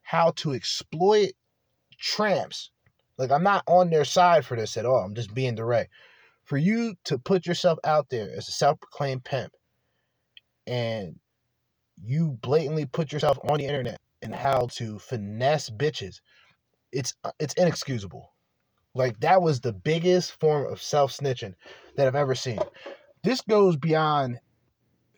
[0.03, 1.31] how to exploit
[1.99, 2.69] tramps.
[3.17, 5.03] Like I'm not on their side for this at all.
[5.03, 5.91] I'm just being direct
[6.43, 9.51] for you to put yourself out there as a self-proclaimed pimp
[10.67, 11.15] and
[12.03, 16.19] you blatantly put yourself on the internet and how to finesse bitches,
[16.91, 18.31] it's uh, it's inexcusable.
[18.93, 21.55] Like that was the biggest form of self snitching
[21.95, 22.59] that I've ever seen.
[23.23, 24.39] This goes beyond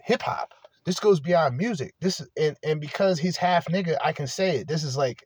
[0.03, 0.53] hip hop.
[0.85, 1.95] This goes beyond music.
[2.01, 4.67] This and and because he's half nigga, I can say it.
[4.67, 5.25] This is like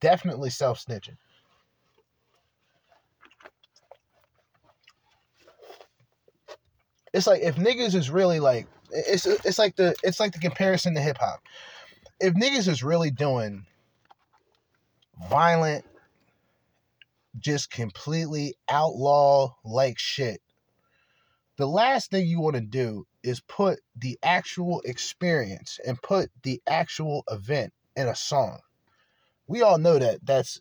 [0.00, 1.16] definitely self snitching.
[7.12, 10.94] It's like if niggas is really like it's it's like the it's like the comparison
[10.94, 11.40] to hip hop.
[12.20, 13.66] If niggas is really doing
[15.28, 15.84] violent,
[17.38, 20.40] just completely outlaw like shit,
[21.56, 26.60] the last thing you want to do is put the actual experience and put the
[26.66, 28.58] actual event in a song.
[29.46, 30.60] We all know that that's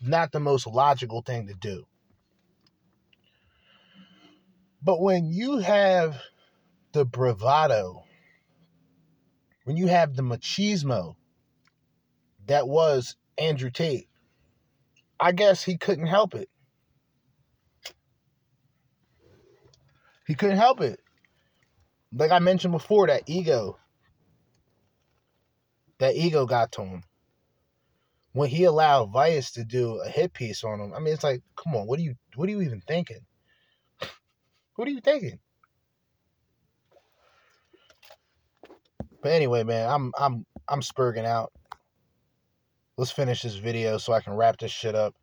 [0.00, 1.86] not the most logical thing to do.
[4.82, 6.20] But when you have
[6.92, 8.04] the bravado,
[9.64, 11.16] when you have the machismo
[12.46, 14.08] that was Andrew Tate,
[15.18, 16.50] I guess he couldn't help it.
[20.26, 21.00] He couldn't help it.
[22.12, 23.78] Like I mentioned before, that ego,
[25.98, 27.02] that ego got to him.
[28.32, 31.42] When he allowed Vice to do a hit piece on him, I mean, it's like,
[31.56, 33.20] come on, what are you, what are you even thinking?
[34.76, 35.38] What are you thinking?
[39.24, 41.50] But anyway, man, I'm I'm I'm spurging out.
[42.98, 45.14] Let's finish this video so I can wrap this shit up.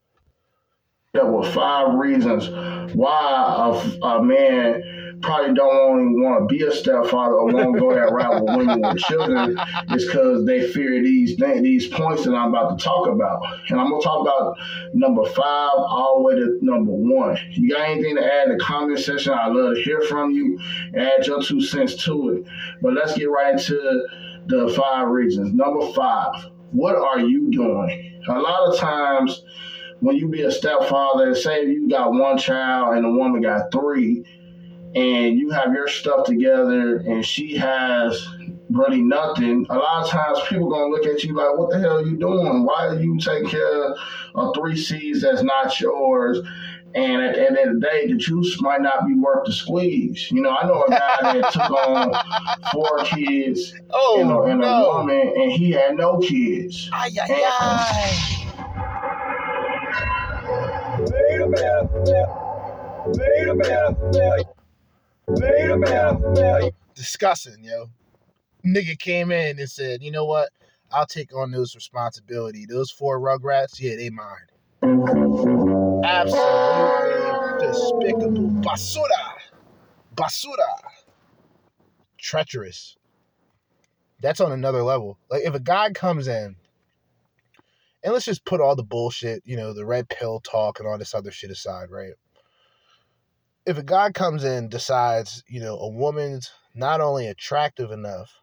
[1.14, 2.47] There were five reasons
[2.95, 7.80] why a, a man probably don't only want to be a stepfather or want to
[7.82, 9.59] go that route with women with children
[9.91, 13.41] is because they fear these these points that I'm about to talk about.
[13.68, 14.55] And I'm gonna talk about
[14.93, 17.38] number five all the way to number one.
[17.49, 19.34] You got anything to add in the comment section?
[19.34, 20.62] I'd love to hear from you.
[20.95, 22.45] Add your two cents to it.
[22.82, 24.07] But let's get right into
[24.45, 25.53] the five reasons.
[25.53, 28.22] Number five, what are you doing?
[28.30, 29.43] A lot of times
[30.02, 34.26] when you be a stepfather, say you got one child and a woman got three,
[34.95, 38.28] and you have your stuff together and she has
[38.72, 41.97] really nothing, a lot of times people gonna look at you like, what the hell
[41.97, 42.66] are you doing?
[42.66, 43.93] Why are you taking care
[44.36, 46.39] of three C's that's not yours?
[46.93, 50.30] And at the end of the day, the juice might not be worth the squeeze.
[50.30, 52.14] You know, I know a guy that took on
[52.74, 54.68] four kids oh, and, a, and no.
[54.68, 56.89] a woman, and he had no kids.
[56.91, 58.51] Ay, ay, ay.
[66.95, 67.89] Discussing, yo.
[68.66, 70.49] Nigga came in and said, you know what?
[70.91, 72.66] I'll take on those responsibility.
[72.68, 74.47] Those four rugrats, yeah, they mine.
[76.04, 77.22] Absolutely
[77.66, 78.49] despicable.
[78.62, 79.38] Basura.
[80.16, 80.80] Basura.
[82.18, 82.97] Treacherous.
[84.22, 85.18] That's on another level.
[85.30, 86.56] Like if a guy comes in
[88.04, 90.97] and let's just put all the bullshit, you know, the red pill talk and all
[90.97, 92.14] this other shit aside, right?
[93.66, 98.41] If a guy comes in decides, you know, a woman's not only attractive enough,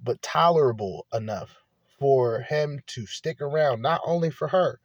[0.00, 1.56] but tolerable enough
[1.98, 4.80] for him to stick around, not only for her,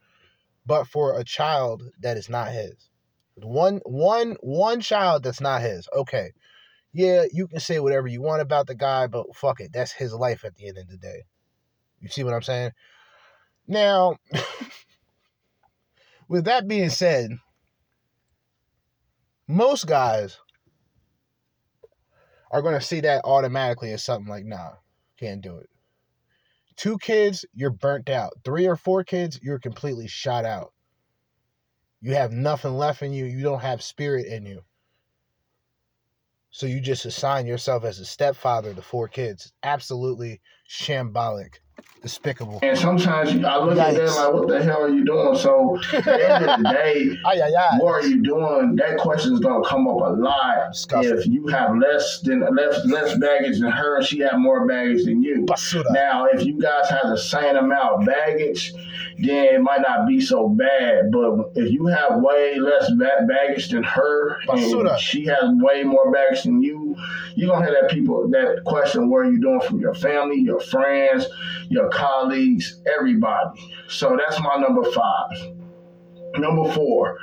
[0.66, 2.90] but for a child that is not his.
[3.36, 5.88] One one one child that's not his.
[5.94, 6.32] Okay.
[6.94, 9.72] Yeah, you can say whatever you want about the guy, but fuck it.
[9.74, 11.24] That's his life at the end of the day.
[12.00, 12.72] You see what I'm saying?
[13.68, 14.18] Now,
[16.28, 17.32] with that being said,
[19.48, 20.38] most guys
[22.52, 24.74] are going to see that automatically as something like, nah,
[25.18, 25.70] can't do it.
[26.76, 28.34] Two kids, you're burnt out.
[28.44, 30.74] Three or four kids, you're completely shot out.
[32.02, 33.26] You have nothing left in you.
[33.26, 34.62] You don't have spirit in you.
[36.54, 39.52] So you just assign yourself as a stepfather to four kids.
[39.64, 40.40] Absolutely
[40.70, 41.56] shambolic
[42.04, 42.60] despicable.
[42.62, 45.36] And sometimes I look at them like, what the hell are you doing?
[45.36, 47.78] So at the end of the day, ay, ay, ay.
[47.80, 48.76] what are you doing?
[48.76, 50.74] That question is gonna come up a lot.
[50.74, 51.18] Disgusting.
[51.18, 55.24] If you have less than less less baggage than her, she have more baggage than
[55.24, 55.46] you.
[55.48, 55.86] Basura.
[55.92, 58.74] Now, if you guys have the same amount of baggage,
[59.20, 61.12] then it might not be so bad.
[61.12, 66.12] But if you have way less ba- baggage than her, and she has way more
[66.12, 66.96] baggage than you,
[67.36, 70.60] you're gonna have that people that question what are you doing from your family, your
[70.60, 71.28] friends,
[71.70, 73.60] your colleagues, everybody.
[73.88, 75.54] So that's my number five.
[76.38, 77.18] Number four,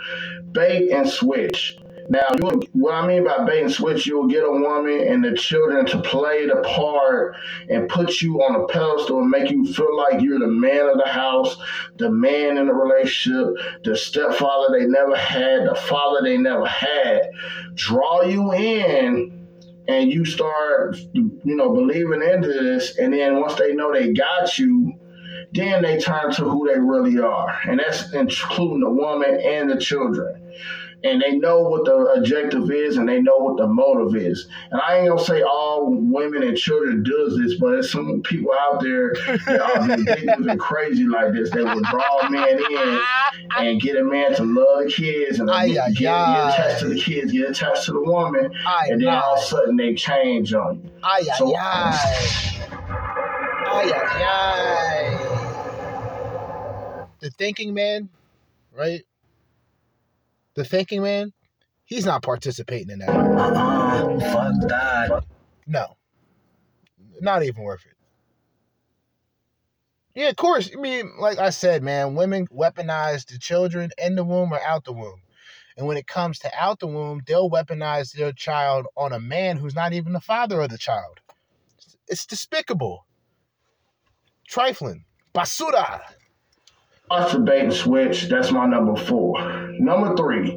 [0.52, 1.78] bait and switch.
[2.10, 5.32] Now, you, what I mean by bait and switch, you'll get a woman and the
[5.36, 7.36] children to play the part
[7.68, 10.98] and put you on a pedestal and make you feel like you're the man of
[10.98, 11.56] the house,
[11.98, 13.54] the man in the relationship,
[13.84, 17.30] the stepfather they never had, the father they never had.
[17.74, 19.46] Draw you in
[19.86, 24.58] and you start, you know, believing into this, and then once they know they got
[24.58, 24.92] you,
[25.52, 29.76] then they turn to who they really are, and that's including the woman and the
[29.76, 30.52] children.
[31.02, 34.46] And they know what the objective is, and they know what the motive is.
[34.70, 38.52] And I ain't gonna say all women and children does this, but there's some people
[38.52, 39.14] out there
[39.46, 41.50] that are ridiculous and crazy like this.
[41.50, 43.00] They will draw a man in
[43.58, 47.00] and get a man to love the kids and Ay, get, get, attached to the
[47.00, 50.52] kids, get attached to the woman, Ay, and then all of a sudden they change
[50.52, 50.90] on you.
[51.02, 52.56] Ay, ay, So- ay.
[53.72, 55.26] Ay, ay, ay.
[57.20, 58.08] The thinking man,
[58.76, 59.02] right?
[60.60, 61.32] The thinking man,
[61.86, 63.08] he's not participating in that.
[63.08, 64.20] Uh-uh.
[64.20, 65.24] Fuck that.
[65.66, 65.96] No.
[67.22, 67.94] Not even worth it.
[70.14, 70.70] Yeah, of course.
[70.70, 74.84] I mean, like I said, man, women weaponize the children in the womb or out
[74.84, 75.22] the womb.
[75.78, 79.56] And when it comes to out the womb, they'll weaponize their child on a man
[79.56, 81.20] who's not even the father of the child.
[82.06, 83.06] It's despicable.
[84.46, 85.06] Trifling.
[85.34, 86.02] Basura.
[87.10, 88.28] Watch the bait and switch.
[88.28, 89.34] That's my number four.
[89.80, 90.56] Number three,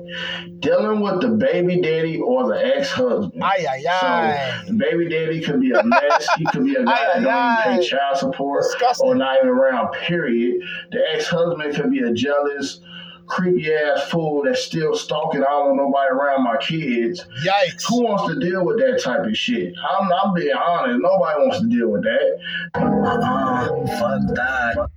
[0.59, 3.41] dealing with the baby daddy or the ex husband.
[3.43, 4.61] Ay, ay, ay.
[4.67, 6.27] So the baby daddy could be a mess.
[6.37, 9.07] he could be a guy Ay, that ay, don't even pay child support Disgusting.
[9.09, 9.93] or not even around.
[9.93, 10.61] Period.
[10.91, 12.81] The ex husband could be a jealous,
[13.25, 15.41] creepy ass fool that's still stalking.
[15.41, 17.25] I don't want nobody around my kids.
[17.43, 17.83] Yikes.
[17.89, 19.73] Who wants to deal with that type of shit?
[19.89, 20.99] I'm, I'm being honest.
[21.01, 22.37] Nobody wants to deal with that.
[22.75, 23.87] Uh-uh.
[23.97, 24.89] Fuck that.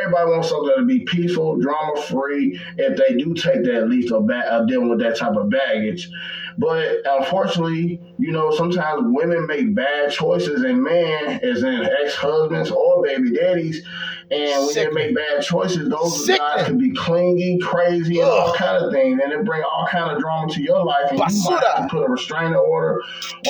[0.00, 2.60] Everybody wants something to be peaceful, drama free.
[2.78, 6.10] If they do take that leap of ba- uh, dealing with that type of baggage,
[6.58, 12.70] but unfortunately, you know, sometimes women make bad choices, and men, as in ex husbands
[12.70, 13.84] or baby daddies,
[14.30, 18.82] and when they make bad choices, those guys can be clingy, crazy, and all kind
[18.82, 21.62] of things, and it bring all kind of drama to your life, and you might
[21.64, 23.02] have to put a restraining order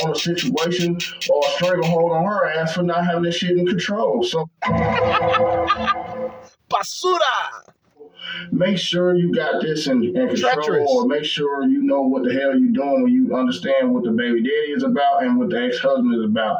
[0.02, 0.98] on a situation
[1.30, 4.24] or a stranglehold on her ass for not having this shit in control.
[4.24, 4.50] So.
[6.74, 7.72] Basura.
[8.52, 10.90] make sure you got this in, in control Treacherous.
[10.90, 14.10] or make sure you know what the hell you're doing when you understand what the
[14.10, 16.56] baby daddy is about and what the ex-husband is about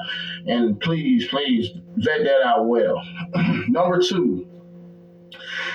[0.47, 3.03] and please please vet that out well
[3.69, 4.47] number two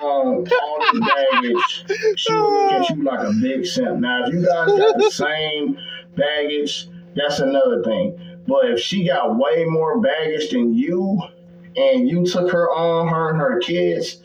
[0.03, 1.85] on um, all this baggage,
[2.17, 3.99] she will look at you like a big simp.
[3.99, 5.79] Now, if you guys got the same
[6.17, 6.89] baggage,
[7.19, 8.19] that's another thing.
[8.47, 11.21] But if she got way more baggage than you,
[11.77, 14.19] and you took her on, her and her kids,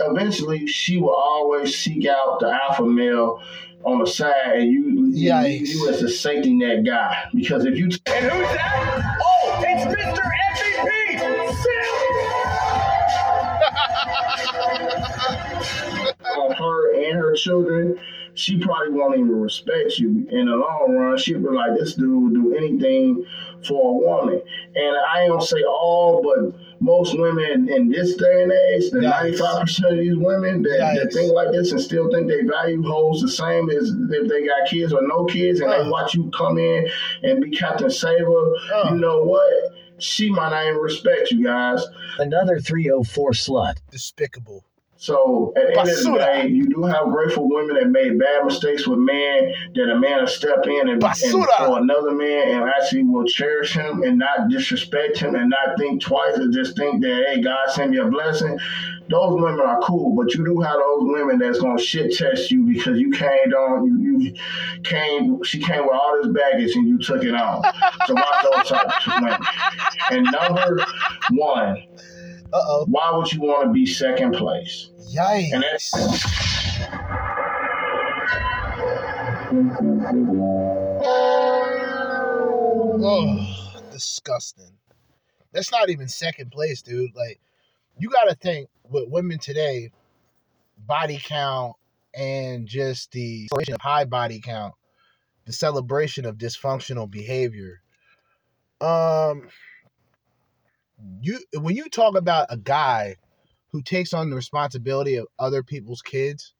[0.00, 3.42] eventually she will always seek out the alpha male
[3.84, 5.68] on the side, and you you, Yikes.
[5.68, 7.24] you as a safety net guy.
[7.34, 9.16] Because if you And who's that?
[9.22, 10.18] Oh, it's Mr.
[16.36, 17.98] on her and her children,
[18.38, 20.26] she probably won't even respect you.
[20.30, 23.24] In the long run, she'll be like, this dude will do anything
[23.66, 24.40] for a woman.
[24.76, 28.98] And I ain't gonna say all, but most women in this day and age, the
[29.00, 29.38] Yikes.
[29.40, 33.20] 95% of these women that, that think like this and still think they value holds
[33.20, 35.90] the same as if they got kids or no kids, and they Uh.
[35.90, 36.88] watch you come in
[37.24, 38.90] and be Captain Saver, Uh.
[38.90, 39.52] you know what?
[40.00, 41.84] She might not even respect you guys.
[42.20, 43.78] Another 304 slut.
[43.90, 44.64] Despicable.
[45.00, 48.44] So at the end of the day, you do have grateful women that made bad
[48.44, 52.68] mistakes with men that a man will step in and, and for another man and
[52.68, 57.00] actually will cherish him and not disrespect him and not think twice and just think
[57.02, 58.58] that hey God send me a blessing.
[59.08, 62.64] Those women are cool, but you do have those women that's gonna shit test you
[62.64, 64.34] because you came on you, you
[64.82, 67.62] came she came with all this baggage and you took it on.
[68.06, 69.40] So watch those type of women.
[70.10, 70.84] And number
[71.30, 71.76] one,
[72.52, 72.86] Uh oh.
[72.88, 74.87] why would you want to be second place?
[75.12, 75.90] Yikes.
[83.00, 84.72] Oh, disgusting.
[85.52, 87.14] That's not even second place, dude.
[87.14, 87.40] Like,
[87.98, 89.90] you got to think with women today,
[90.86, 91.74] body count
[92.14, 94.74] and just the celebration of high body count,
[95.46, 97.80] the celebration of dysfunctional behavior.
[98.80, 99.48] Um,
[101.20, 103.16] you when you talk about a guy
[103.70, 106.54] who takes on the responsibility of other people's kids,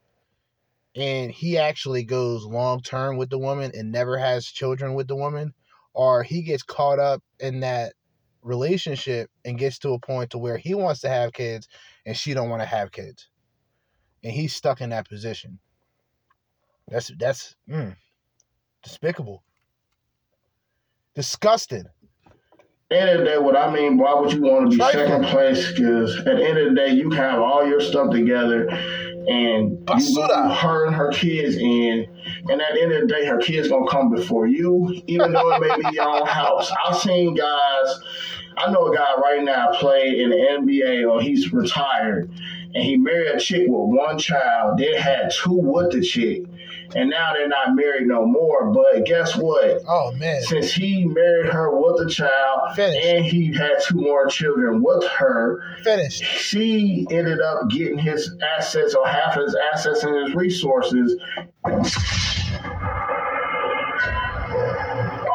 [0.95, 5.17] and he actually goes long term with the woman and never has children with the
[5.17, 5.55] woman,
[5.95, 7.95] or he gets caught up in that
[8.43, 11.69] relationship and gets to a point to where he wants to have kids
[12.07, 13.29] and she don't want to have kids.
[14.25, 15.59] And he's stuck in that position.
[16.89, 17.95] That's that's mm,
[18.83, 19.45] despicable.
[21.15, 21.85] Disgusting
[22.91, 25.73] end of the day, what I mean, why would you want to be second place?
[25.73, 30.23] Because at the end of the day, you have all your stuff together, and you
[30.23, 32.07] her and her kids in,
[32.49, 35.55] and at the end of the day, her kids gonna come before you, even though
[35.55, 36.73] it may be your own house.
[36.87, 38.01] I've seen guys.
[38.57, 42.31] I know a guy right now play in the NBA or he's retired,
[42.75, 44.79] and he married a chick with one child.
[44.79, 46.45] They had two with the chick,
[46.95, 48.73] and now they're not married no more.
[48.73, 49.83] But guess what?
[49.87, 50.43] Oh man!
[50.43, 55.63] Since he married her with a child, and he had two more children with her,
[55.83, 56.21] Finish.
[56.21, 61.17] She ended up getting his assets or half his assets and his resources.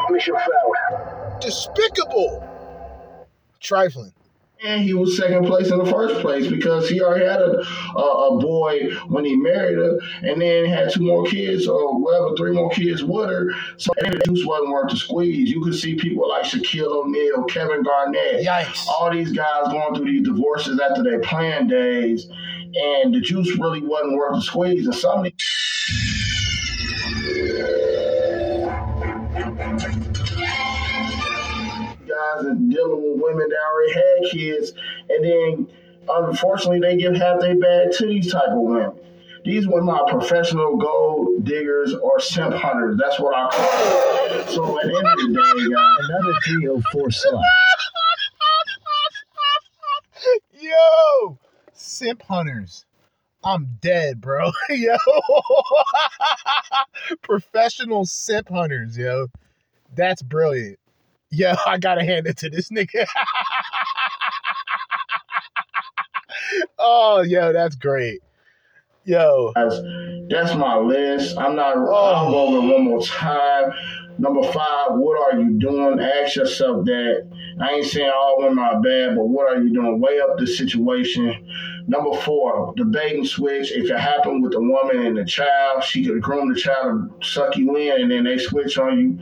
[0.10, 1.42] Mission failed.
[1.42, 2.48] Despicable.
[3.60, 4.14] Trifling.
[4.64, 7.62] And he was second place in the first place because he already had a,
[7.98, 12.36] a, a boy when he married her, and then had two more kids or whatever,
[12.38, 13.52] three more kids with her.
[13.76, 15.50] So the juice wasn't worth the squeeze.
[15.50, 18.88] You could see people like Shaquille O'Neal, Kevin Garnett, Yikes.
[18.88, 23.82] all these guys going through these divorces after their playing days, and the juice really
[23.82, 24.86] wasn't worth the squeeze.
[24.86, 25.34] And some of these
[32.36, 34.74] guys are dealing with women that already had kids,
[35.10, 35.68] and then
[36.10, 38.92] unfortunately they give half their bag to these type of women.
[39.46, 42.98] These women are professional gold diggers or simp hunters.
[42.98, 44.48] That's what I call them.
[44.48, 47.44] So at the end of the day, Another 304 slot.
[50.54, 51.38] Yo,
[51.74, 52.86] simp hunters.
[53.44, 54.52] I'm dead, bro.
[54.70, 54.96] yo,
[57.22, 58.98] professional simp hunters.
[58.98, 59.28] Yo,
[59.94, 60.80] that's brilliant.
[61.34, 63.06] Yo, I gotta hand it to this nigga.
[66.80, 68.22] oh, yo, that's great.
[69.06, 69.76] Yo, That's,
[70.30, 71.38] that's my list.
[71.38, 71.76] I'm not.
[71.76, 72.32] I'll oh.
[72.32, 73.74] go over one more time.
[74.18, 76.00] Number five, what are you doing?
[76.00, 77.30] Ask yourself that.
[77.60, 80.00] I ain't saying all women are bad, but what are you doing?
[80.00, 81.46] Weigh up the situation.
[81.86, 83.74] Number four, the bait and switch.
[83.74, 87.28] If it happened with the woman and the child, she could groom the child to
[87.28, 89.20] suck you in, and then they switch on you.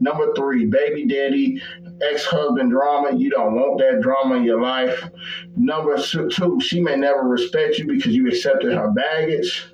[0.00, 1.62] Number three, baby daddy,
[2.02, 3.16] ex husband drama.
[3.16, 5.08] You don't want that drama in your life.
[5.56, 9.66] Number two, she may never respect you because you accepted her baggage.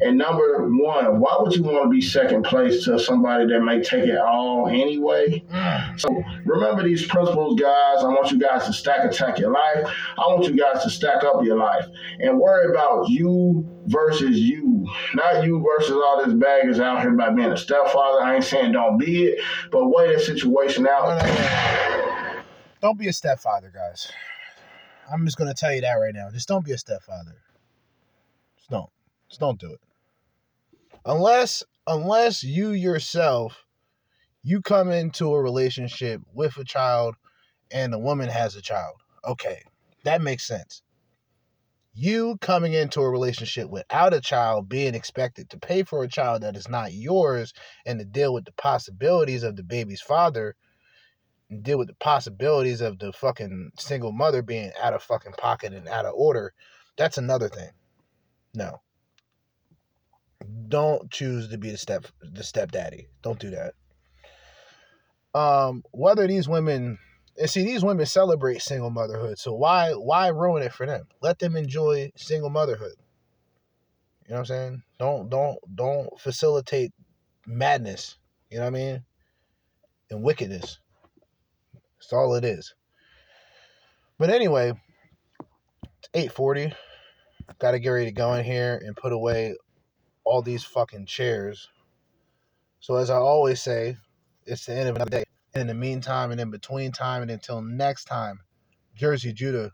[0.00, 3.82] And number one, why would you want to be second place to somebody that may
[3.82, 5.42] take it all anyway?
[5.50, 6.00] Mm.
[6.00, 6.08] So
[6.44, 8.02] remember these principles, guys.
[8.02, 9.86] I want you guys to stack attack your life.
[10.18, 11.86] I want you guys to stack up your life
[12.20, 17.30] and worry about you versus you, not you versus all this baggage out here by
[17.30, 18.22] being a stepfather.
[18.22, 19.40] I ain't saying don't be it,
[19.70, 21.04] but weigh the situation out.
[21.08, 22.42] Uh,
[22.80, 24.10] don't be a stepfather, guys.
[25.10, 26.30] I'm just gonna tell you that right now.
[26.30, 27.36] Just don't be a stepfather.
[28.56, 28.90] Just don't.
[29.36, 29.80] Just don't do it.
[31.04, 33.66] Unless unless you yourself
[34.42, 37.16] you come into a relationship with a child
[37.70, 38.94] and the woman has a child.
[39.26, 39.60] Okay.
[40.04, 40.80] That makes sense.
[41.92, 46.40] You coming into a relationship without a child being expected to pay for a child
[46.40, 47.52] that is not yours
[47.84, 50.56] and to deal with the possibilities of the baby's father
[51.50, 55.74] and deal with the possibilities of the fucking single mother being out of fucking pocket
[55.74, 56.54] and out of order,
[56.96, 57.72] that's another thing.
[58.54, 58.80] No.
[60.68, 63.08] Don't choose to be the step the stepdaddy.
[63.22, 63.74] Don't do that.
[65.38, 66.98] Um, whether these women
[67.38, 71.06] and see these women celebrate single motherhood, so why why ruin it for them?
[71.20, 72.94] Let them enjoy single motherhood.
[74.26, 74.82] You know what I'm saying?
[74.98, 76.92] Don't don't don't facilitate
[77.46, 78.16] madness.
[78.50, 79.04] You know what I mean?
[80.10, 80.78] And wickedness.
[81.98, 82.74] That's all it is.
[84.18, 84.72] But anyway,
[85.98, 86.72] it's 840.
[87.58, 89.54] Gotta get ready to go in here and put away
[90.26, 91.68] all these fucking chairs.
[92.80, 93.96] So as I always say,
[94.44, 95.24] it's the end of another day.
[95.54, 98.40] And in the meantime and in between time and until next time,
[98.98, 99.70] Jerzee Judah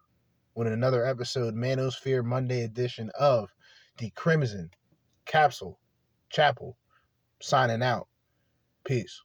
[0.55, 3.49] with another episode, Manosphere Monday edition of
[3.97, 4.71] the Crimson
[5.25, 5.81] Capsule
[6.29, 6.77] Chapel.
[7.41, 8.07] Signing out.
[8.85, 9.23] Peace.